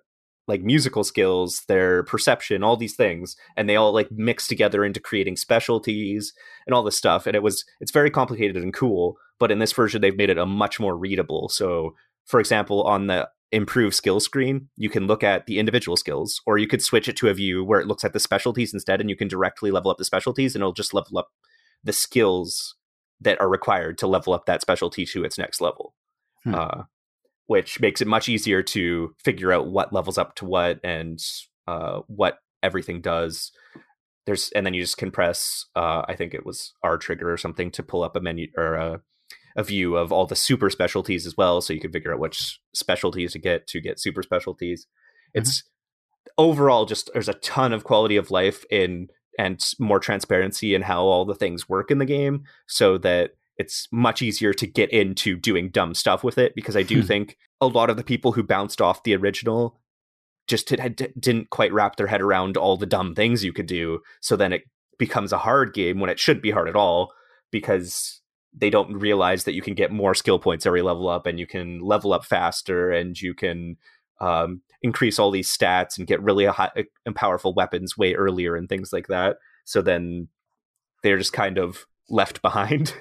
[0.47, 5.01] like musical skills their perception all these things and they all like mix together into
[5.01, 6.33] creating specialties
[6.65, 9.73] and all this stuff and it was it's very complicated and cool but in this
[9.73, 11.93] version they've made it a much more readable so
[12.25, 16.57] for example on the improved skill screen you can look at the individual skills or
[16.57, 19.11] you could switch it to a view where it looks at the specialties instead and
[19.11, 21.29] you can directly level up the specialties and it'll just level up
[21.83, 22.77] the skills
[23.21, 25.95] that are required to level up that specialty to its next level
[26.45, 26.55] Hmm.
[26.55, 26.83] uh,
[27.49, 31.19] which makes it much easier to figure out what levels up to what and
[31.67, 33.51] uh, what everything does
[34.27, 37.37] there's and then you just can press uh, i think it was r trigger or
[37.37, 39.01] something to pull up a menu or a,
[39.57, 42.61] a view of all the super specialties as well so you can figure out which
[42.75, 44.87] specialties to get to get super specialties
[45.35, 45.65] it's
[46.39, 51.03] overall just there's a ton of quality of life in and more transparency in how
[51.05, 55.37] all the things work in the game so that it's much easier to get into
[55.37, 57.07] doing dumb stuff with it because I do Hmm.
[57.07, 59.79] think a lot of the people who bounced off the original
[60.49, 64.01] just didn't quite wrap their head around all the dumb things you could do.
[64.21, 64.63] So then it
[64.99, 67.13] becomes a hard game when it shouldn't be hard at all
[67.51, 68.20] because
[68.53, 71.47] they don't realize that you can get more skill points every level up and you
[71.47, 73.77] can level up faster and you can
[74.21, 76.71] um, increase all these stats and get really high
[77.07, 79.37] and powerful weapons way earlier and things like that.
[79.65, 80.29] So then
[81.03, 82.95] they're just kind of left behind.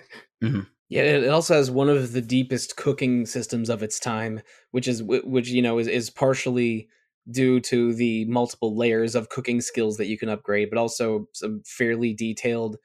[0.43, 0.61] Mm-hmm.
[0.89, 4.41] Yeah, it also has one of the deepest cooking systems of its time,
[4.71, 6.89] which is which you know is is partially
[7.29, 11.61] due to the multiple layers of cooking skills that you can upgrade, but also some
[11.63, 12.77] fairly detailed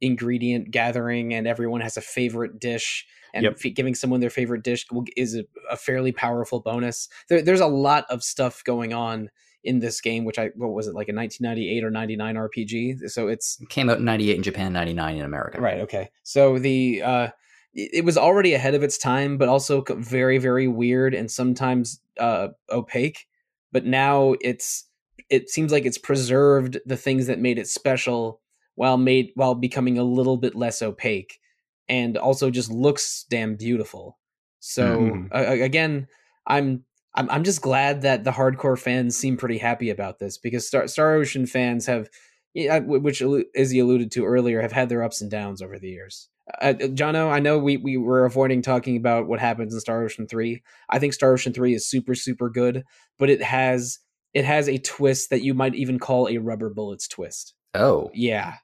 [0.00, 3.58] ingredient gathering, and everyone has a favorite dish, and yep.
[3.64, 4.86] f- giving someone their favorite dish
[5.16, 7.08] is a, a fairly powerful bonus.
[7.28, 9.30] There, there's a lot of stuff going on
[9.62, 13.10] in this game, which I what was it like a 1998 or 99 RPG?
[13.10, 15.60] So it's it came out in 98 in Japan, 99 in America.
[15.60, 15.80] Right.
[15.80, 16.10] Okay.
[16.22, 17.28] So the uh,
[17.72, 22.48] it was already ahead of its time, but also very, very weird and sometimes uh,
[22.70, 23.26] opaque.
[23.70, 24.86] But now it's
[25.28, 28.40] it seems like it's preserved the things that made it special
[28.80, 31.38] while made while becoming a little bit less opaque
[31.86, 34.18] and also just looks damn beautiful.
[34.60, 35.26] So mm-hmm.
[35.34, 36.06] uh, again,
[36.46, 40.66] I'm I'm I'm just glad that the hardcore fans seem pretty happy about this because
[40.66, 42.08] Star Star Ocean fans have,
[42.54, 43.22] which
[43.54, 46.30] Izzy alluded to earlier, have had their ups and downs over the years.
[46.62, 50.02] Uh, uh, Jono, I know we, we were avoiding talking about what happens in Star
[50.02, 50.62] Ocean 3.
[50.88, 52.84] I think Star Ocean 3 is super, super good,
[53.18, 53.98] but it has
[54.32, 57.52] it has a twist that you might even call a rubber bullets twist.
[57.74, 58.10] Oh.
[58.14, 58.54] Yeah.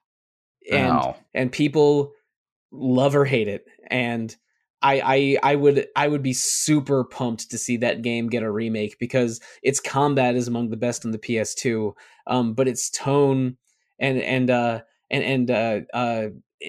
[0.71, 1.15] And oh.
[1.33, 2.13] and people
[2.71, 3.65] love or hate it.
[3.87, 4.35] And
[4.81, 8.51] I, I I would I would be super pumped to see that game get a
[8.51, 11.93] remake because its combat is among the best on the PS2.
[12.27, 13.57] Um, but its tone
[13.99, 16.27] and and uh and and uh, uh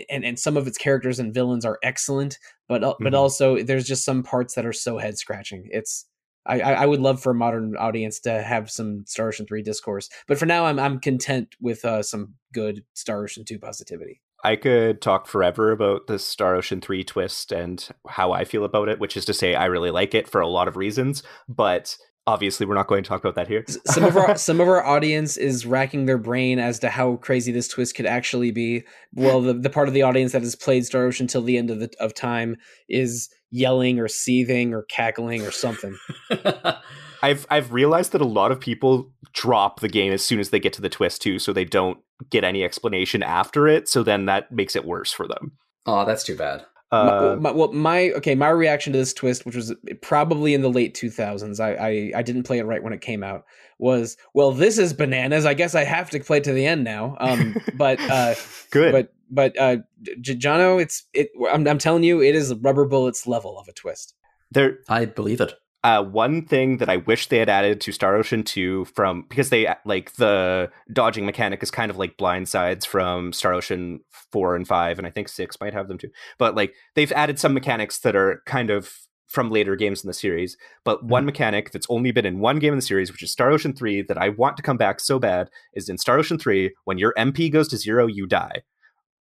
[0.08, 2.38] and and some of its characters and villains are excellent,
[2.68, 3.04] but mm-hmm.
[3.04, 5.68] but also there's just some parts that are so head scratching.
[5.70, 6.06] It's
[6.46, 10.08] I, I would love for a modern audience to have some Star Ocean three discourse,
[10.26, 14.20] but for now I'm I'm content with uh, some good Star Ocean two positivity.
[14.44, 18.88] I could talk forever about the Star Ocean 3 twist and how I feel about
[18.88, 21.96] it, which is to say I really like it for a lot of reasons, but
[22.28, 23.64] obviously we're not going to talk about that here.
[23.86, 27.50] some of our some of our audience is racking their brain as to how crazy
[27.50, 28.84] this twist could actually be.
[29.14, 31.70] Well, the, the part of the audience that has played Star Ocean till the end
[31.70, 32.56] of the of time
[32.88, 35.96] is yelling or seething or cackling or something.
[37.22, 40.60] I've I've realized that a lot of people drop the game as soon as they
[40.60, 41.98] get to the twist too, so they don't
[42.30, 43.88] get any explanation after it.
[43.88, 45.52] So then that makes it worse for them.
[45.86, 46.64] Oh, that's too bad.
[46.90, 50.62] Uh, my, my, well, my okay, my reaction to this twist, which was probably in
[50.62, 53.44] the late 2000s, I, I I didn't play it right when it came out,
[53.78, 55.44] was well, this is bananas.
[55.44, 57.16] I guess I have to play to the end now.
[57.20, 58.34] Um, but uh,
[58.70, 58.92] good.
[58.92, 59.78] But but uh,
[60.20, 61.30] Jono, it's it.
[61.50, 64.14] I'm, I'm telling you, it is rubber bullets level of a twist.
[64.50, 65.54] There, I believe it
[65.84, 69.50] uh, one thing that I wish they had added to Star Ocean 2 from because
[69.50, 74.00] they like the dodging mechanic is kind of like blind sides from Star Ocean
[74.32, 76.10] 4 and 5 and I think 6 might have them too.
[76.36, 78.92] But like they've added some mechanics that are kind of
[79.28, 81.08] from later games in the series, but mm-hmm.
[81.08, 83.72] one mechanic that's only been in one game in the series, which is Star Ocean
[83.72, 86.98] 3 that I want to come back so bad is in Star Ocean 3 when
[86.98, 88.62] your MP goes to 0 you die.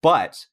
[0.02, 0.46] But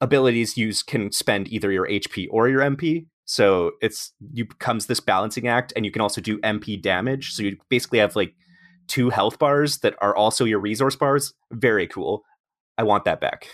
[0.00, 5.00] abilities use can spend either your HP or your MP so it's you becomes this
[5.00, 7.32] balancing act, and you can also do MP damage.
[7.32, 8.34] So you basically have like
[8.86, 11.34] two health bars that are also your resource bars.
[11.52, 12.22] Very cool.
[12.78, 13.48] I want that back.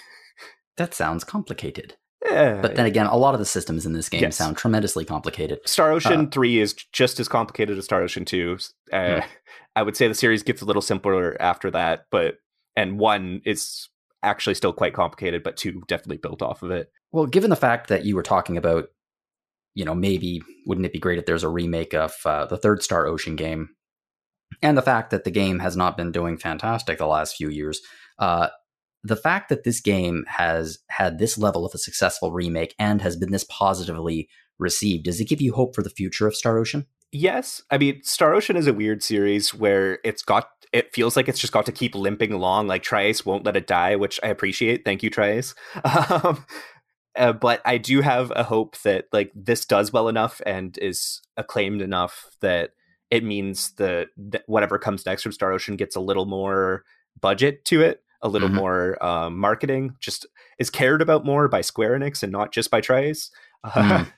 [0.76, 1.96] That sounds complicated.
[2.24, 2.60] Yeah.
[2.60, 4.36] But then again, a lot of the systems in this game yes.
[4.36, 5.58] sound tremendously complicated.
[5.66, 8.58] Star Ocean uh, 3 is just as complicated as Star Ocean 2.
[8.92, 9.26] Uh, yeah.
[9.74, 12.36] I would say the series gets a little simpler after that, but
[12.76, 13.88] and 1 is
[14.22, 16.90] actually still quite complicated, but 2 definitely built off of it.
[17.10, 18.88] Well, given the fact that you were talking about
[19.74, 22.82] you know, maybe wouldn't it be great if there's a remake of uh, the third
[22.82, 23.70] Star Ocean game?
[24.60, 27.80] And the fact that the game has not been doing fantastic the last few years,
[28.18, 28.48] uh,
[29.02, 33.16] the fact that this game has had this level of a successful remake and has
[33.16, 36.86] been this positively received, does it give you hope for the future of Star Ocean?
[37.10, 37.62] Yes.
[37.70, 41.38] I mean, Star Ocean is a weird series where it's got it feels like it's
[41.38, 42.66] just got to keep limping along.
[42.66, 44.84] Like Tri-Ace won't let it die, which I appreciate.
[44.84, 45.54] Thank you, Tri-Ace.
[45.84, 46.46] Um,
[47.14, 51.20] uh, but I do have a hope that like this does well enough and is
[51.36, 52.70] acclaimed enough that
[53.10, 54.08] it means that,
[54.46, 56.84] whatever comes next from Star Ocean gets a little more
[57.20, 58.56] budget to it, a little mm-hmm.
[58.56, 60.26] more um, marketing, just
[60.58, 63.30] is cared about more by Square Enix and not just by Tri-Ace.
[63.64, 64.10] Mm.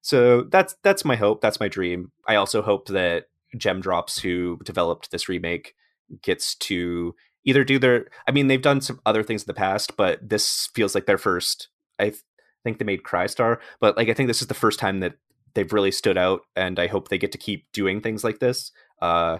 [0.00, 1.42] so that's that's my hope.
[1.42, 2.10] That's my dream.
[2.26, 3.26] I also hope that
[3.56, 5.74] Gemdrops, who developed this remake,
[6.22, 8.06] gets to either do their.
[8.26, 11.18] I mean, they've done some other things in the past, but this feels like their
[11.18, 12.22] first I th-
[12.64, 15.14] think they made Crystar, but like I think this is the first time that
[15.54, 18.72] they've really stood out, and I hope they get to keep doing things like this.
[19.00, 19.38] Uh,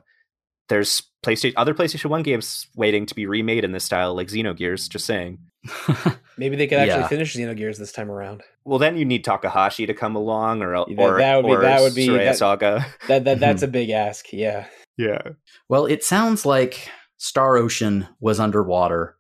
[0.69, 4.89] there's PlayStation other PlayStation One games waiting to be remade in this style, like Xenogears.
[4.89, 5.39] Just saying.
[6.39, 7.09] Maybe they could actually Yeah.
[7.09, 8.43] finish Xenogears this time around.
[8.65, 11.81] Well, then you need Takahashi to come along, or That- or that would be- that
[11.81, 12.87] would be- Soraya that- Saga.
[13.09, 14.33] That that that's a big ask.
[14.33, 14.67] Yeah.
[14.97, 15.23] Yeah.
[15.69, 19.17] Well, it sounds like Star Ocean was underwater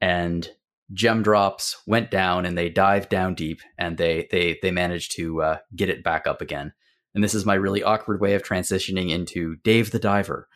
[0.00, 0.48] and
[0.92, 5.42] gem drops went down and they dived down deep and they they they managed to
[5.42, 6.72] uh, get it back up again.
[7.14, 10.48] And this is my really awkward way of transitioning into Dave the Diver.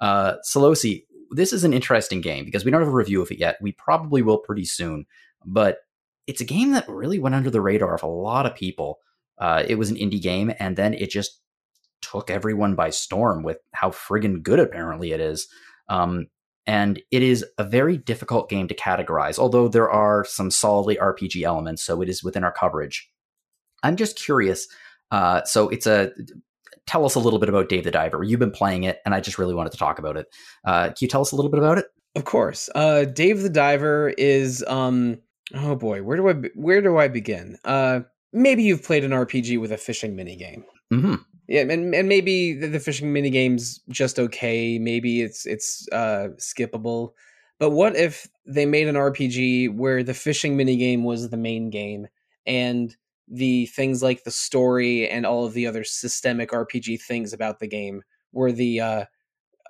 [0.00, 3.38] Uh, Sollosi, this is an interesting game because we don't have a review of it
[3.38, 3.56] yet.
[3.60, 5.06] We probably will pretty soon,
[5.44, 5.78] but
[6.26, 8.98] it's a game that really went under the radar of a lot of people.
[9.38, 11.40] Uh, it was an indie game, and then it just
[12.02, 15.48] took everyone by storm with how friggin' good apparently it is.
[15.88, 16.26] Um,
[16.66, 21.42] and it is a very difficult game to categorize, although there are some solidly RPG
[21.42, 23.10] elements, so it is within our coverage.
[23.82, 24.68] I'm just curious.
[25.10, 26.12] Uh, so it's a
[26.88, 28.22] tell us a little bit about Dave the Diver.
[28.24, 30.26] You've been playing it, and I just really wanted to talk about it.
[30.64, 31.86] Uh, can you tell us a little bit about it?
[32.16, 32.68] Of course.
[32.74, 35.18] Uh, Dave the Diver is um.
[35.54, 37.56] Oh boy, where do I be- where do I begin?
[37.64, 38.00] Uh,
[38.32, 40.64] maybe you've played an RPG with a fishing minigame.
[40.90, 41.16] hmm
[41.46, 44.78] Yeah, and and maybe the, the fishing minigame's just okay.
[44.78, 47.12] Maybe it's it's uh, skippable.
[47.58, 52.06] But what if they made an RPG where the fishing minigame was the main game
[52.46, 52.94] and
[53.30, 57.66] the things like the story and all of the other systemic RPG things about the
[57.66, 58.02] game
[58.32, 59.04] were the uh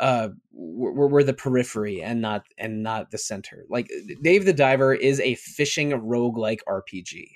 [0.01, 3.65] uh were, were the periphery and not and not the center.
[3.69, 3.91] Like
[4.23, 7.27] Dave the Diver is a fishing roguelike RPG.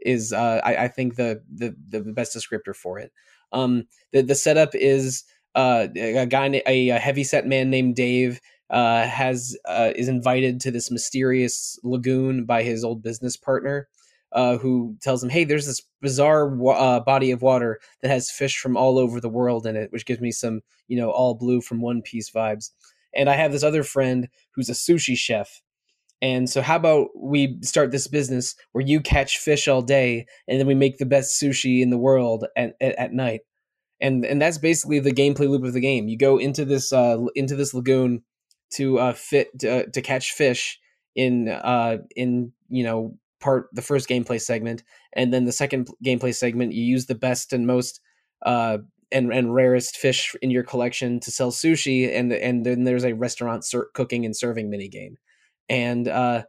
[0.00, 3.12] Is uh I, I think the, the the best descriptor for it.
[3.52, 5.24] Um the the setup is
[5.54, 8.40] uh a guy a, a heavy set man named Dave
[8.70, 13.88] uh has uh is invited to this mysterious lagoon by his old business partner
[14.34, 18.30] uh who tells him hey there's this bizarre wa- uh, body of water that has
[18.30, 21.34] fish from all over the world in it which gives me some you know all
[21.34, 22.70] blue from one piece vibes.
[23.14, 25.62] And i have this other friend who's a sushi chef.
[26.22, 30.60] And so how about we start this business where you catch fish all day and
[30.60, 33.40] then we make the best sushi in the world at, at, at night.
[34.00, 36.08] And and that's basically the gameplay loop of the game.
[36.08, 38.22] You go into this uh into this lagoon
[38.74, 40.78] to uh fit uh, to catch fish
[41.14, 44.82] in uh in you know part the first gameplay segment
[45.12, 48.00] and then the second gameplay segment you use the best and most
[48.46, 48.78] uh
[49.10, 53.14] and, and rarest fish in your collection to sell sushi and and then there's a
[53.14, 55.18] restaurant ser- cooking and serving mini game
[55.68, 56.42] and uh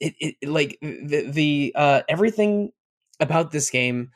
[0.00, 2.70] it, it like the the uh everything
[3.20, 4.10] about this game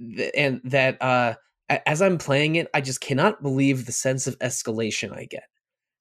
[0.00, 1.34] th- and that uh
[1.86, 5.44] as i'm playing it i just cannot believe the sense of escalation i get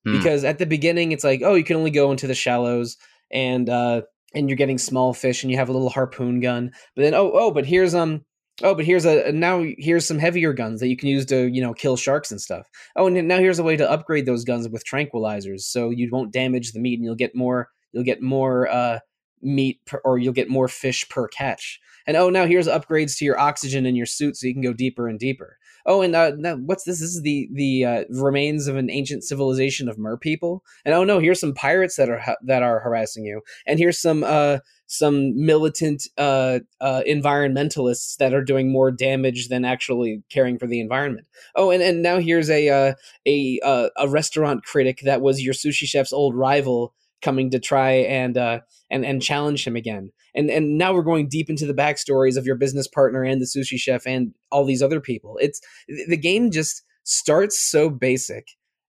[0.06, 0.12] Hmm.
[0.20, 2.98] because at the beginning it's like oh you can only go into the shallows
[3.32, 4.02] and uh
[4.36, 7.32] and you're getting small fish and you have a little harpoon gun but then oh
[7.34, 8.24] oh but here's um
[8.64, 11.62] oh but here's a now here's some heavier guns that you can use to you
[11.62, 12.70] know kill sharks and stuff.
[12.96, 16.34] Oh and now here's a way to upgrade those guns with tranquilizers so you won't
[16.34, 19.00] damage the meat and you'll get more you'll get more uh
[19.42, 21.80] meat per, or you'll get more fish per catch.
[22.08, 24.74] And oh now here's upgrades to your oxygen in your suit so you can go
[24.74, 27.00] deeper and deeper oh and uh what's this?
[27.00, 30.64] This is the the uh, remains of an ancient civilization of mer people?
[30.84, 33.42] And oh no here's some pirates that are ha- that are harassing you.
[33.68, 39.66] And here's some uh some militant uh, uh, environmentalists that are doing more damage than
[39.66, 41.28] actually caring for the environment.
[41.56, 42.94] Oh, and, and now here's a uh,
[43.26, 47.92] a uh, a restaurant critic that was your sushi chef's old rival coming to try
[47.92, 48.60] and uh,
[48.90, 50.12] and and challenge him again.
[50.34, 53.46] And and now we're going deep into the backstories of your business partner and the
[53.46, 55.38] sushi chef and all these other people.
[55.40, 55.60] It's
[56.08, 58.48] the game just starts so basic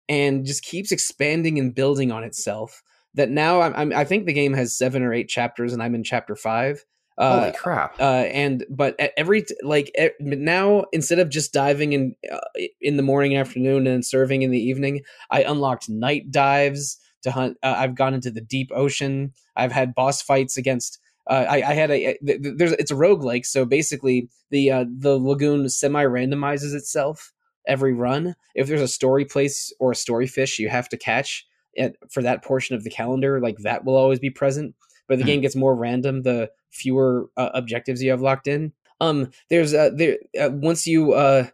[0.08, 2.82] and just keeps expanding and building on itself
[3.14, 5.96] that now I'm, I'm I think the game has seven or eight chapters and I'm
[5.96, 6.84] in chapter five.
[7.18, 8.00] Uh, Holy crap!
[8.00, 12.40] uh, and but at every t- like now instead of just diving in uh,
[12.80, 17.58] in the morning, afternoon, and serving in the evening, I unlocked night dives to hunt.
[17.64, 19.34] Uh, I've gone into the deep ocean.
[19.56, 21.00] I've had boss fights against.
[21.30, 25.18] Uh, I, I had a th- there's it's a roguelike, so basically the uh, the
[25.18, 27.32] lagoon semi randomizes itself
[27.68, 28.36] every run.
[28.56, 32.24] If there's a story place or a story fish you have to catch it, for
[32.24, 34.74] that portion of the calendar, like that will always be present.
[35.08, 35.28] But the Hmm.
[35.28, 38.74] game gets more random the fewer uh, objectives you have locked in.
[39.02, 41.48] Um, there's uh, there uh, once you uh,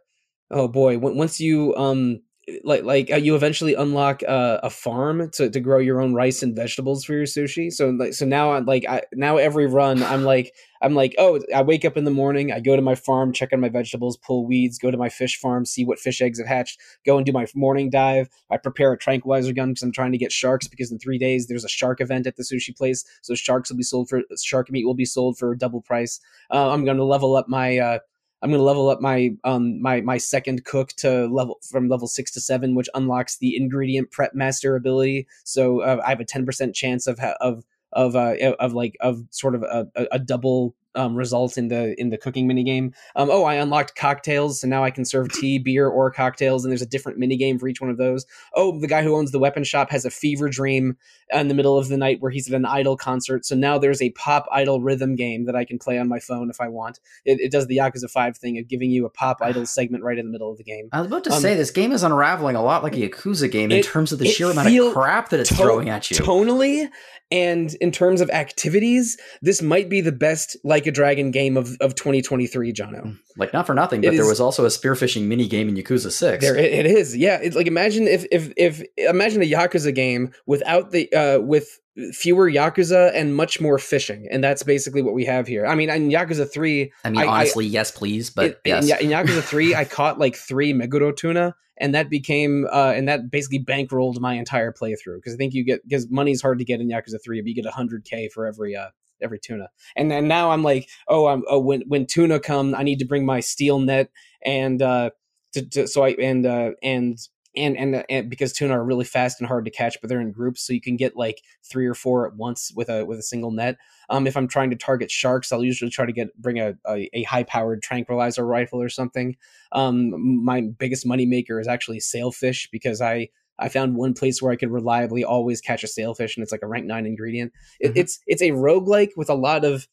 [0.51, 2.21] oh boy, w- once you um
[2.63, 6.43] like like uh, you eventually unlock uh, a farm to, to grow your own rice
[6.43, 7.71] and vegetables for your sushi.
[7.71, 11.39] So like so now I'm like I, now every run I'm like I'm like oh
[11.53, 14.17] I wake up in the morning I go to my farm check on my vegetables
[14.17, 17.25] pull weeds go to my fish farm see what fish eggs have hatched go and
[17.25, 18.29] do my morning dive.
[18.51, 21.47] I prepare a tranquilizer gun because I'm trying to get sharks because in three days
[21.47, 23.03] there's a shark event at the sushi place.
[23.23, 26.19] So sharks will be sold for shark meat will be sold for double price.
[26.51, 27.99] Uh, I'm going to level up my uh,
[28.41, 32.07] I'm going to level up my um my my second cook to level from level
[32.07, 35.27] six to seven, which unlocks the ingredient prep master ability.
[35.43, 37.63] So uh, I have a ten percent chance of of
[37.93, 42.09] of uh, of like of sort of a, a double um, result in the in
[42.09, 42.93] the cooking mini game.
[43.15, 46.71] Um, oh, I unlocked cocktails, so now I can serve tea, beer, or cocktails, and
[46.71, 48.25] there's a different mini game for each one of those.
[48.53, 50.97] Oh, the guy who owns the weapon shop has a fever dream
[51.31, 53.45] in the middle of the night where he's at an idol concert.
[53.45, 56.49] So now there's a pop idol rhythm game that I can play on my phone
[56.49, 56.99] if I want.
[57.25, 60.17] It, it does the Yakuza Five thing of giving you a pop idol segment right
[60.17, 60.89] in the middle of the game.
[60.91, 63.51] I was about to um, say this game is unraveling a lot like a Yakuza
[63.51, 66.17] game in terms of the sheer amount of crap that it's to- throwing at you.
[66.17, 66.89] Tonally,
[67.31, 71.75] and in terms of activities, this might be the best Like a Dragon game of,
[71.81, 73.01] of 2023, Jono.
[73.01, 73.11] Hmm.
[73.37, 75.75] Like not for nothing, but it there is, was also a spearfishing mini game in
[75.75, 76.43] Yakuza 6.
[76.43, 77.15] There it, it is.
[77.15, 81.79] Yeah, it's like imagine if if if imagine a Yakuza game without the uh with
[82.11, 84.27] fewer Yakuza and much more fishing.
[84.29, 85.65] And that's basically what we have here.
[85.65, 89.01] I mean, in Yakuza 3, I mean, I, honestly, I, yes, please, but in, yes.
[89.01, 93.29] In, Yakuza 3, I caught like 3 Meguro tuna and that became uh, and that
[93.29, 96.81] basically bankrolled my entire playthrough because I think you get because money's hard to get
[96.81, 98.89] in Yakuza three, but you get hundred k for every uh,
[99.21, 99.69] every tuna.
[99.95, 103.05] And then now I'm like, oh, I'm oh when when tuna come, I need to
[103.05, 104.09] bring my steel net
[104.43, 105.09] and uh,
[105.53, 107.17] to, to so I and uh, and
[107.57, 110.31] and, and and because tuna are really fast and hard to catch, but they're in
[110.31, 113.23] groups, so you can get like three or four at once with a with a
[113.23, 113.77] single net.
[114.09, 117.09] Um, if I'm trying to target sharks, I'll usually try to get bring a, a,
[117.13, 119.35] a high powered tranquilizer rifle or something.
[119.71, 124.51] Um, my biggest money maker is actually sailfish because I I found one place where
[124.51, 127.53] I could reliably always catch a sailfish, and it's like a rank nine ingredient.
[127.79, 127.99] It, mm-hmm.
[127.99, 129.87] It's it's a roguelike with a lot of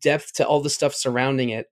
[0.00, 1.70] depth to all the stuff surrounding it,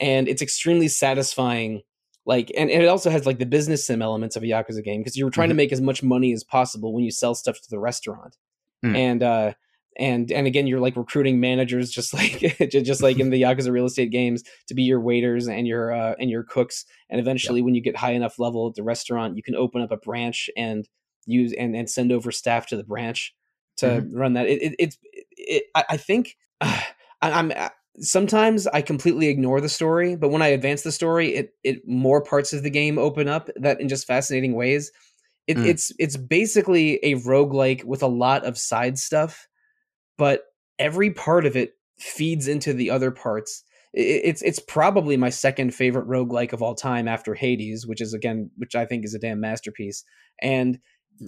[0.00, 1.82] and it's extremely satisfying.
[2.26, 5.00] Like, and, and it also has like the business sim elements of a Yakuza game
[5.00, 5.50] because you're trying mm-hmm.
[5.50, 8.36] to make as much money as possible when you sell stuff to the restaurant.
[8.84, 8.96] Mm.
[8.96, 9.52] And uh,
[9.96, 13.84] and and again you're like recruiting managers just like just like in the yakuza real
[13.84, 17.64] estate games to be your waiters and your uh, and your cooks and eventually yep.
[17.64, 20.50] when you get high enough level at the restaurant you can open up a branch
[20.56, 20.88] and
[21.26, 23.34] use and, and send over staff to the branch
[23.76, 24.16] to mm-hmm.
[24.16, 24.96] run that it, it, it,
[25.30, 26.80] it I, think uh,
[27.22, 31.34] I, am uh, sometimes i completely ignore the story but when i advance the story
[31.34, 34.90] it it more parts of the game open up that in just fascinating ways
[35.46, 35.66] it, mm.
[35.66, 39.46] it's it's basically a roguelike with a lot of side stuff
[40.18, 40.42] but
[40.78, 43.64] every part of it feeds into the other parts.
[43.92, 48.50] It's it's probably my second favorite roguelike of all time after Hades, which is again
[48.56, 50.04] which I think is a damn masterpiece.
[50.42, 50.78] And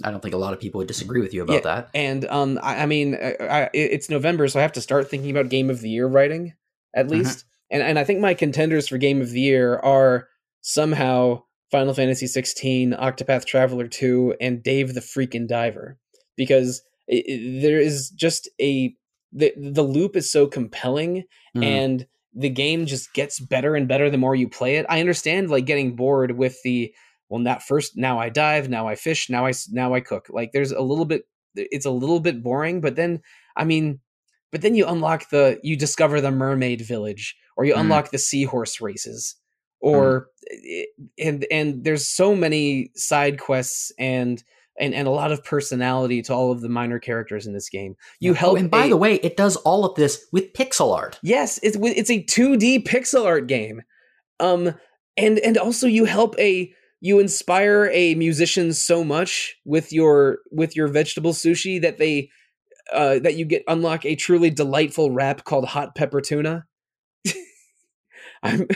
[0.03, 1.91] I don't think a lot of people would disagree with you about yeah, that.
[1.95, 5.31] And um, I, I mean, I, I, it's November, so I have to start thinking
[5.31, 6.55] about Game of the Year writing
[6.95, 7.19] at mm-hmm.
[7.19, 7.39] least.
[7.39, 7.47] Mm-hmm.
[7.69, 10.29] And and I think my contenders for Game of the Year are
[10.61, 15.99] somehow Final Fantasy 16, Octopath Traveler 2, and Dave the Freaking Diver,
[16.37, 18.95] because it, it, there is just a
[19.33, 21.25] the the loop is so compelling
[21.57, 21.65] mm.
[21.65, 24.87] and the game just gets better and better the more you play it.
[24.89, 26.95] I understand like getting bored with the
[27.29, 30.29] well not first now I dive, now I fish, now I now I cook.
[30.31, 33.23] Like there's a little bit it's a little bit boring, but then
[33.57, 34.01] I mean
[34.53, 37.81] but then you unlock the you discover the mermaid village or you mm.
[37.81, 39.37] unlock the seahorse races
[39.81, 40.85] or mm.
[41.19, 44.43] and and there's so many side quests and
[44.79, 47.97] and, and a lot of personality to all of the minor characters in this game.
[48.21, 48.55] You help.
[48.55, 51.19] Oh, and by a, the way, it does all of this with pixel art.
[51.23, 53.83] Yes, it's it's a 2D pixel art game.
[54.39, 54.75] Um,
[55.17, 60.77] and and also you help a you inspire a musician so much with your with
[60.77, 62.31] your vegetable sushi that they
[62.93, 66.67] uh, that you get unlock a truly delightful rap called hot pepper tuna.
[68.43, 68.67] I'm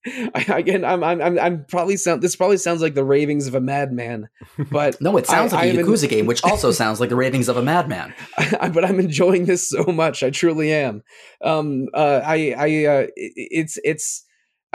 [0.34, 2.22] I, again, I'm, I'm, I'm probably sound.
[2.22, 4.28] This probably sounds like the ravings of a madman,
[4.70, 7.48] but no, it sounds I, like a Yakuza game, which also sounds like the ravings
[7.48, 8.14] of a madman.
[8.60, 10.22] I, but I'm enjoying this so much.
[10.22, 11.02] I truly am.
[11.42, 14.24] Um, uh, I, I, uh, it's, it's,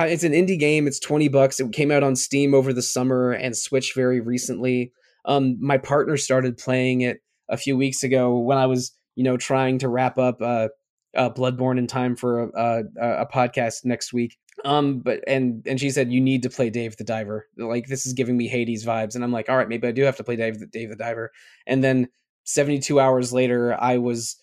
[0.06, 0.88] it's an indie game.
[0.88, 1.60] It's twenty bucks.
[1.60, 4.92] It came out on Steam over the summer and Switch very recently.
[5.26, 9.38] Um, my partner started playing it a few weeks ago when I was, you know,
[9.38, 10.70] trying to wrap up uh,
[11.16, 15.80] uh Bloodborne in time for a, a, a podcast next week um but and and
[15.80, 18.86] she said you need to play dave the diver like this is giving me hades
[18.86, 20.90] vibes and i'm like all right maybe i do have to play dave the, dave
[20.90, 21.32] the diver
[21.66, 22.08] and then
[22.46, 24.42] 72 hours later i was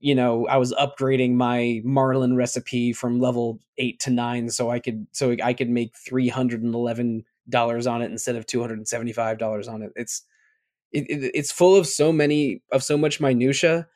[0.00, 4.78] you know i was upgrading my marlin recipe from level 8 to 9 so i
[4.78, 9.92] could so i could make 311 dollars on it instead of 275 dollars on it.
[9.96, 10.22] It's
[10.92, 13.88] it, it, it's full of so many of so much minutia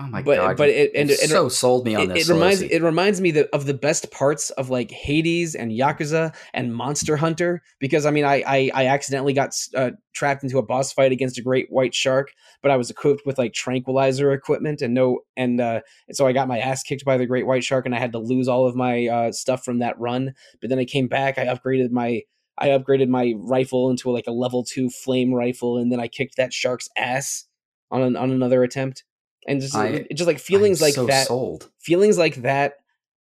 [0.00, 0.56] Oh my but god!
[0.56, 2.28] but it and it, so sold me on this.
[2.28, 6.32] it reminds it reminds me that of the best parts of like Hades and Yakuza
[6.54, 10.62] and Monster Hunter because I mean I I, I accidentally got uh, trapped into a
[10.62, 12.32] boss fight against a great white shark
[12.62, 16.32] but I was equipped with like tranquilizer equipment and no and uh and so I
[16.32, 18.68] got my ass kicked by the great white shark and I had to lose all
[18.68, 22.22] of my uh stuff from that run but then I came back I upgraded my
[22.56, 26.36] I upgraded my rifle into like a level 2 flame rifle and then I kicked
[26.36, 27.46] that shark's ass
[27.90, 29.02] on an, on another attempt
[29.46, 31.70] and just I- just like feelings I'm like so that Sold.
[31.78, 32.74] feelings like that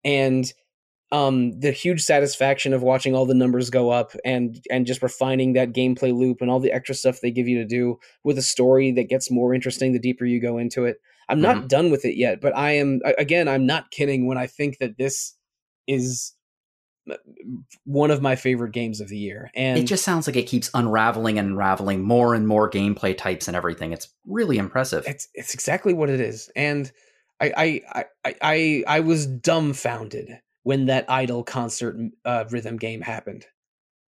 [0.04, 0.50] and
[1.12, 5.52] um the huge satisfaction of watching all the numbers go up and and just refining
[5.52, 8.42] that gameplay loop and all the extra stuff they give you to do with a
[8.42, 10.96] story that gets more interesting the deeper you go into it
[11.28, 11.66] i'm not Mm-hmm.
[11.66, 14.96] done with it yet but i am again i'm not kidding when i think that
[14.96, 15.34] this
[15.86, 16.32] is
[17.84, 20.70] one of my favorite games of the year and it just sounds like it keeps
[20.72, 23.92] unraveling and unraveling more and more gameplay types and everything.
[23.92, 25.04] It's really impressive.
[25.06, 26.90] It's it's exactly what it is, and
[27.40, 33.46] I I I I, I was dumbfounded when that idol concert uh, rhythm game happened.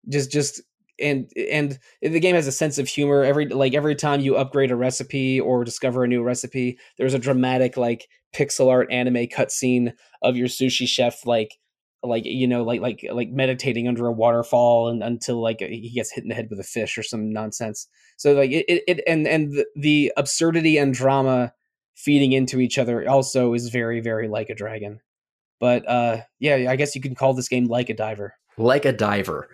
[0.09, 0.63] Just just
[0.99, 3.25] and and the game has a sense of humor.
[3.25, 7.19] Every like every time you upgrade a recipe or discover a new recipe, there's a
[7.19, 9.93] dramatic like pixel art anime cutscene
[10.23, 11.59] of your sushi chef like
[12.07, 16.13] like you know like like like meditating under a waterfall and until like he gets
[16.13, 19.01] hit in the head with a fish or some nonsense so like it, it, it
[19.07, 21.53] and and the, the absurdity and drama
[21.95, 25.01] feeding into each other also is very very like a dragon
[25.61, 28.93] but uh yeah i guess you can call this game like a diver like a
[28.93, 29.49] diver.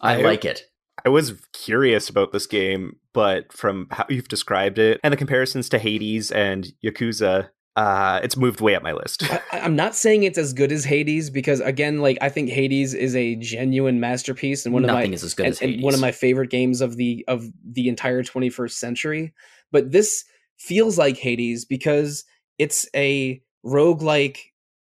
[0.00, 0.64] I I- like it.
[1.04, 5.68] I was curious about this game, but from how you've described it and the comparisons
[5.68, 9.22] to Hades and Yakuza, uh, it's moved way up my list.
[9.30, 12.94] I, i'm not saying it's as good as hades because again like i think hades
[12.94, 15.82] is a genuine masterpiece and one of Nothing my is as good and, as Hades.
[15.84, 19.34] one of my favorite games of the of the entire 21st century
[19.72, 20.24] but this
[20.58, 22.24] feels like hades because
[22.58, 24.38] it's a roguelike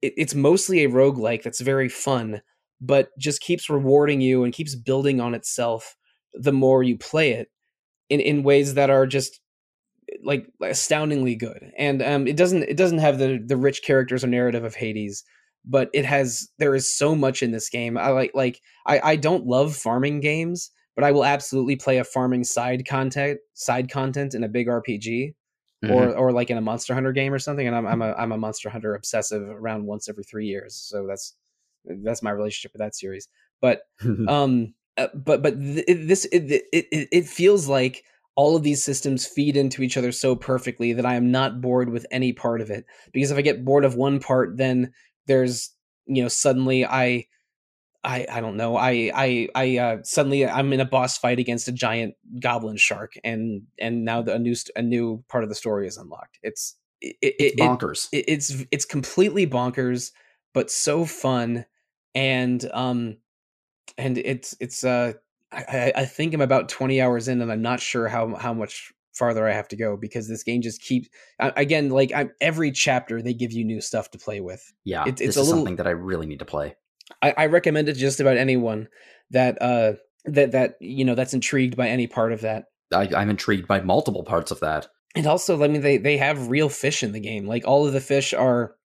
[0.02, 2.42] it, it's mostly a roguelike that's very fun
[2.80, 5.98] but just keeps rewarding you and keeps building on itself
[6.34, 7.50] the more you play it
[8.10, 9.40] in in ways that are just
[10.28, 11.72] like astoundingly good.
[11.78, 15.24] And um it doesn't it doesn't have the the rich characters or narrative of hades
[15.70, 17.98] but it has there is so much in this game.
[17.98, 22.04] I like like i i don't love farming games but i will absolutely play a
[22.04, 25.34] farming side content side content in a big rpg
[25.84, 25.92] Mhm.
[25.94, 28.32] or or like in a monster hunter game or something and i'm i'm a i'm
[28.32, 31.36] a monster hunter obsessive around once every 3 years so that's
[32.04, 33.28] that's my relationship with that series.
[33.62, 33.82] But
[34.28, 36.44] um uh, but but th- this it
[36.74, 38.04] it it feels like
[38.38, 41.90] all of these systems feed into each other so perfectly that i am not bored
[41.90, 42.86] with any part of it.
[43.12, 44.94] Because if i get bored of one part then
[45.26, 45.72] there's
[46.06, 47.26] you know suddenly i
[48.04, 51.68] i i don't know i i i uh suddenly i'm in a boss fight against
[51.68, 55.56] a giant goblin shark and and now the, a new a new part of the
[55.56, 56.40] story is unlocked.
[56.44, 58.08] It's it, it, it's it- bonkers.
[58.14, 60.12] it- it's it's completely bonkers
[60.54, 61.66] but so fun.
[62.16, 63.18] And um
[63.98, 65.14] and it's it's uh
[65.52, 68.92] I, I think I'm about 20 hours in and I'm not sure how how much
[69.14, 71.08] farther I have to go because this game just keeps
[71.40, 74.62] again like I'm every chapter they give you new stuff to play with.
[74.84, 76.76] yeah, it's- this a is little- something that I really need to play.
[77.22, 78.90] I, I recommend it to just about anyone
[79.32, 79.94] that uh
[80.26, 82.66] that that you know that's intrigued by any part of that.
[82.94, 84.88] I, I'm intrigued by multiple parts of that.
[85.16, 87.48] And also, I mean, they they have real fish in the game.
[87.48, 88.76] Like all of the fish are,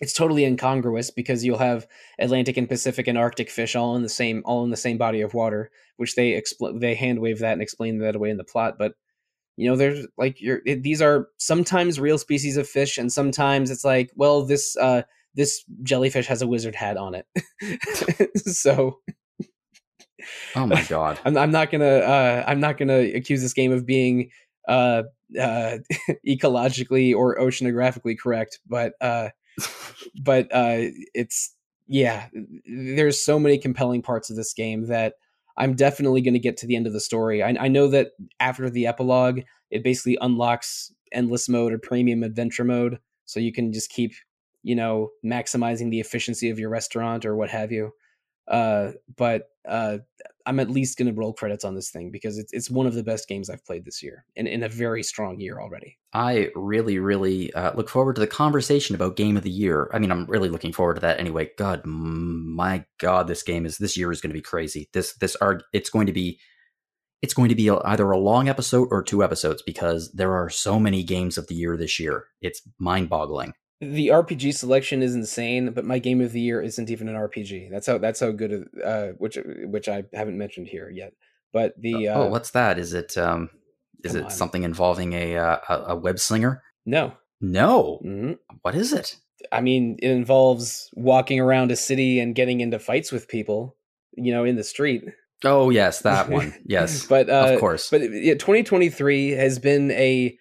[0.00, 1.86] it's totally incongruous because you'll have
[2.18, 5.20] Atlantic and Pacific and Arctic fish all in the same all in the same body
[5.20, 8.44] of water, which they expl- they hand wave that and explain that away in the
[8.44, 8.76] plot.
[8.78, 8.94] But
[9.56, 13.70] you know, there's like you're it, these are sometimes real species of fish, and sometimes
[13.70, 15.02] it's like, well, this uh
[15.34, 17.26] this jellyfish has a wizard hat on it,
[18.38, 19.00] so
[20.56, 21.18] Oh my god.
[21.24, 24.30] I'm, I'm not gonna uh, I'm not gonna accuse this game of being
[24.68, 25.04] uh,
[25.38, 25.78] uh,
[26.26, 29.30] ecologically or oceanographically correct, but uh,
[30.22, 31.54] but uh, it's
[31.86, 32.28] yeah.
[32.66, 35.14] There's so many compelling parts of this game that
[35.56, 37.42] I'm definitely going to get to the end of the story.
[37.42, 39.40] I, I know that after the epilogue,
[39.70, 44.12] it basically unlocks endless mode or premium adventure mode, so you can just keep
[44.62, 47.92] you know maximizing the efficiency of your restaurant or what have you.
[48.48, 49.98] Uh, but uh,
[50.46, 52.94] I'm at least going to roll credits on this thing because it's it's one of
[52.94, 55.98] the best games I've played this year, and in a very strong year already.
[56.12, 59.90] I really, really uh, look forward to the conversation about Game of the Year.
[59.92, 61.50] I mean, I'm really looking forward to that anyway.
[61.58, 64.88] God, my God, this game is this year is going to be crazy.
[64.92, 66.38] This this arg, it's going to be
[67.22, 70.78] it's going to be either a long episode or two episodes because there are so
[70.78, 72.26] many games of the year this year.
[72.42, 73.54] It's mind boggling.
[73.92, 77.70] The RPG selection is insane, but my game of the year isn't even an RPG.
[77.70, 81.12] That's how that's how good uh, which which I haven't mentioned here yet.
[81.52, 82.78] But the uh, oh, what's that?
[82.78, 83.50] Is it um
[84.02, 84.30] is it on.
[84.30, 86.62] something involving a uh, a, a web slinger?
[86.86, 88.00] no No.
[88.04, 88.38] Mhm.
[88.62, 89.16] What is it?
[89.52, 93.76] I mean, it involves walking around a city and getting into fights with people,
[94.16, 95.04] you know, in the street.
[95.44, 96.54] Oh yes, that one.
[96.66, 97.90] Yes, but uh, of course.
[97.90, 100.38] But yeah, 2023 has been a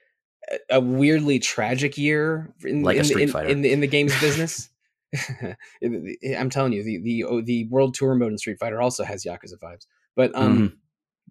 [0.69, 3.49] a weirdly tragic year in, Like in, Street in, Fighter.
[3.49, 4.69] in the in the games business.
[5.83, 9.23] I'm telling you, the the oh, the World Tour mode in Street Fighter also has
[9.23, 9.85] Yakuza vibes.
[10.15, 10.73] But um, Mhm.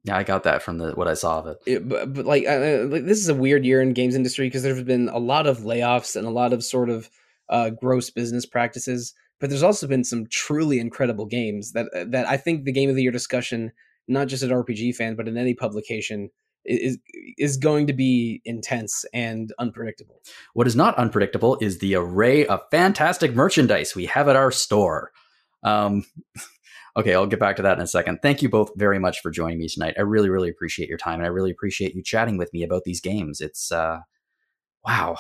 [0.04, 1.58] yeah, I got that from the what I saw of it.
[1.66, 4.62] it, but, but like, uh, like this is a weird year in games industry because
[4.62, 7.10] there's been a lot of layoffs and a lot of sort of
[7.48, 9.14] uh, gross business practices.
[9.40, 12.94] But there's also been some truly incredible games that that I think the game of
[12.96, 13.72] the year discussion,
[14.06, 16.30] not just at RPG fan, but in any publication,
[16.64, 16.98] is
[17.38, 20.20] is going to be intense and unpredictable.
[20.54, 25.12] What is not unpredictable is the array of fantastic merchandise we have at our store.
[25.62, 26.04] Um,
[26.96, 28.20] okay, I'll get back to that in a second.
[28.22, 29.94] Thank you both very much for joining me tonight.
[29.98, 32.84] I really, really appreciate your time, and I really appreciate you chatting with me about
[32.84, 33.40] these games.
[33.40, 34.00] It's uh,
[34.86, 35.16] wow,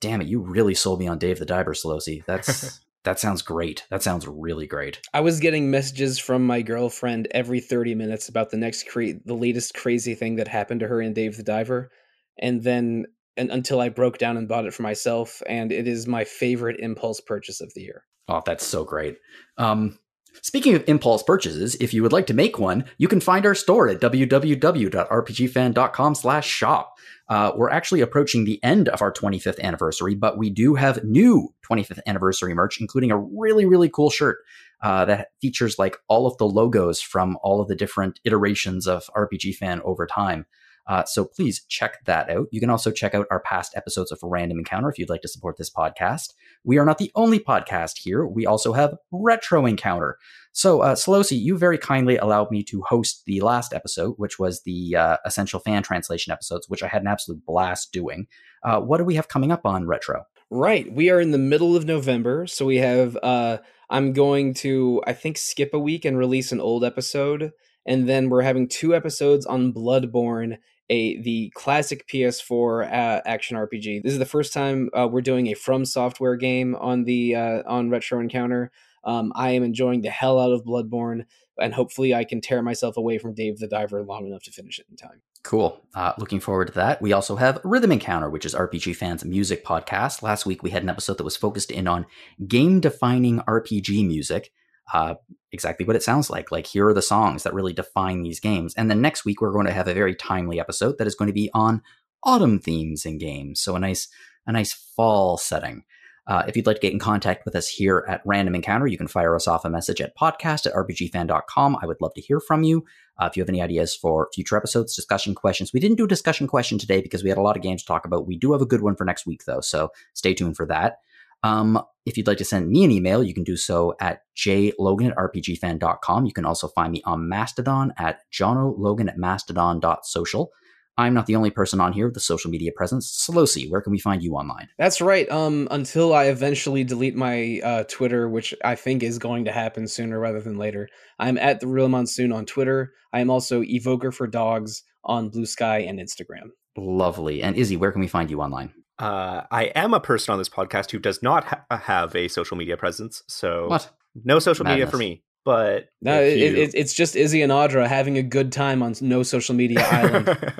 [0.00, 2.24] damn it, you really sold me on Dave the Diver, Sollosi.
[2.24, 3.86] That's that sounds great.
[3.90, 5.00] That sounds really great.
[5.14, 9.34] I was getting messages from my girlfriend every 30 minutes about the next cra- the
[9.34, 11.90] latest crazy thing that happened to her in Dave the Diver,
[12.38, 13.06] and then
[13.36, 16.80] and until I broke down and bought it for myself, and it is my favorite
[16.80, 18.04] impulse purchase of the year.
[18.28, 19.16] Oh, that's so great.
[19.56, 19.98] Um,
[20.42, 23.54] speaking of impulse purchases, if you would like to make one, you can find our
[23.54, 26.98] store at www.rpgfan.com slash shop.
[27.28, 31.54] Uh, we're actually approaching the end of our 25th anniversary, but we do have new
[31.68, 34.38] 25th anniversary merch, including a really, really cool shirt
[34.82, 39.08] uh, that features like all of the logos from all of the different iterations of
[39.16, 40.46] RPG Fan over time.
[40.90, 42.48] Uh, so please check that out.
[42.50, 45.28] You can also check out our past episodes of Random Encounter if you'd like to
[45.28, 46.34] support this podcast.
[46.64, 48.26] We are not the only podcast here.
[48.26, 50.18] We also have Retro Encounter.
[50.50, 54.62] So, uh, Sollosi, you very kindly allowed me to host the last episode, which was
[54.62, 58.26] the uh, Essential Fan Translation episodes, which I had an absolute blast doing.
[58.64, 60.24] Uh, what do we have coming up on Retro?
[60.50, 63.16] Right, we are in the middle of November, so we have.
[63.22, 63.58] uh
[63.90, 67.50] I'm going to, I think, skip a week and release an old episode,
[67.84, 70.58] and then we're having two episodes on Bloodborne,
[70.90, 74.02] a the classic PS4 uh, action RPG.
[74.02, 77.62] This is the first time uh, we're doing a From Software game on the uh,
[77.66, 78.70] on Retro Encounter.
[79.04, 81.24] Um, I am enjoying the hell out of Bloodborne,
[81.58, 84.78] and hopefully, I can tear myself away from Dave the Diver long enough to finish
[84.78, 85.22] it in time.
[85.42, 85.80] Cool.
[85.94, 87.00] Uh, looking forward to that.
[87.00, 90.22] We also have Rhythm Encounter, which is RPG fans' music podcast.
[90.22, 92.04] Last week we had an episode that was focused in on
[92.46, 94.52] game defining RPG music.
[94.92, 95.14] Uh,
[95.52, 96.50] exactly what it sounds like.
[96.50, 98.74] Like, here are the songs that really define these games.
[98.74, 101.28] And then next week we're going to have a very timely episode that is going
[101.28, 101.82] to be on
[102.24, 103.60] autumn themes in games.
[103.60, 104.08] So a nice,
[104.46, 105.84] a nice fall setting.
[106.26, 108.96] Uh, if you'd like to get in contact with us here at Random Encounter, you
[108.96, 111.78] can fire us off a message at podcast at rpgfan.com.
[111.82, 112.84] I would love to hear from you.
[113.18, 116.08] Uh, if you have any ideas for future episodes, discussion questions, we didn't do a
[116.08, 118.26] discussion question today because we had a lot of games to talk about.
[118.26, 120.98] We do have a good one for next week, though, so stay tuned for that.
[121.42, 125.10] Um, if you'd like to send me an email, you can do so at jlogan
[125.10, 126.26] at rpgfan.com.
[126.26, 130.50] You can also find me on Mastodon at jonologan at mastodon.social.
[130.98, 133.26] I'm not the only person on here with the social media presence.
[133.26, 134.68] Sollosi, where can we find you online?
[134.76, 135.30] That's right.
[135.30, 139.88] Um, until I eventually delete my uh, Twitter, which I think is going to happen
[139.88, 140.88] sooner rather than later.
[141.18, 142.92] I'm at the Real Monsoon on Twitter.
[143.12, 146.50] I am also Evoker for Dogs on Bluesky and Instagram.
[146.76, 147.42] Lovely.
[147.42, 148.72] And Izzy, where can we find you online?
[149.00, 152.56] Uh, I am a person on this podcast who does not ha- have a social
[152.56, 153.90] media presence, so What?
[154.24, 155.22] no social media for me.
[155.44, 158.94] But No, it, you- it, it's just Izzy and Audra having a good time on
[159.00, 160.28] no social media island.
[160.28, 160.54] it,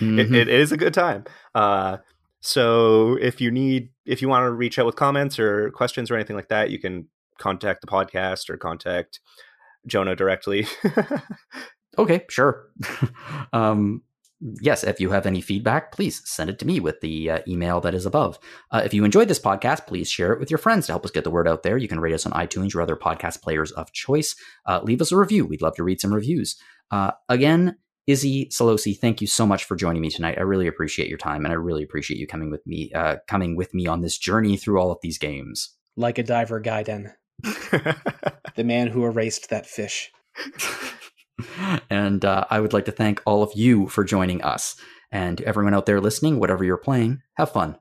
[0.00, 0.34] Mhm.
[0.34, 1.24] it is a good time.
[1.54, 1.98] Uh,
[2.40, 6.14] so if you need, if you want to reach out with comments or questions or
[6.14, 7.08] anything like that, you can
[7.38, 9.20] contact the podcast or contact
[9.88, 10.66] Jono directly.
[11.98, 12.68] Okay, sure.
[13.52, 14.00] um,
[14.60, 17.80] yes, if you have any feedback, please send it to me with the uh, email
[17.80, 18.38] that is above.
[18.70, 21.10] Uh, if you enjoyed this podcast, please share it with your friends to help us
[21.10, 21.76] get the word out there.
[21.76, 24.34] You can rate us on iTunes or other podcast players of choice.
[24.66, 25.46] Uh, leave us a review.
[25.46, 26.56] We'd love to read some reviews.
[26.90, 30.38] Uh, again, Izzy Sollosi, thank you so much for joining me tonight.
[30.38, 33.56] I really appreciate your time, and I really appreciate you coming with me, uh, coming
[33.56, 35.76] with me on this journey through all of these games.
[35.96, 37.12] like a diver Gaiden,
[37.42, 40.10] the man who erased that fish.
[41.90, 44.76] and uh, I would like to thank all of you for joining us.
[45.10, 47.76] And everyone out there listening, whatever you're playing, have fun.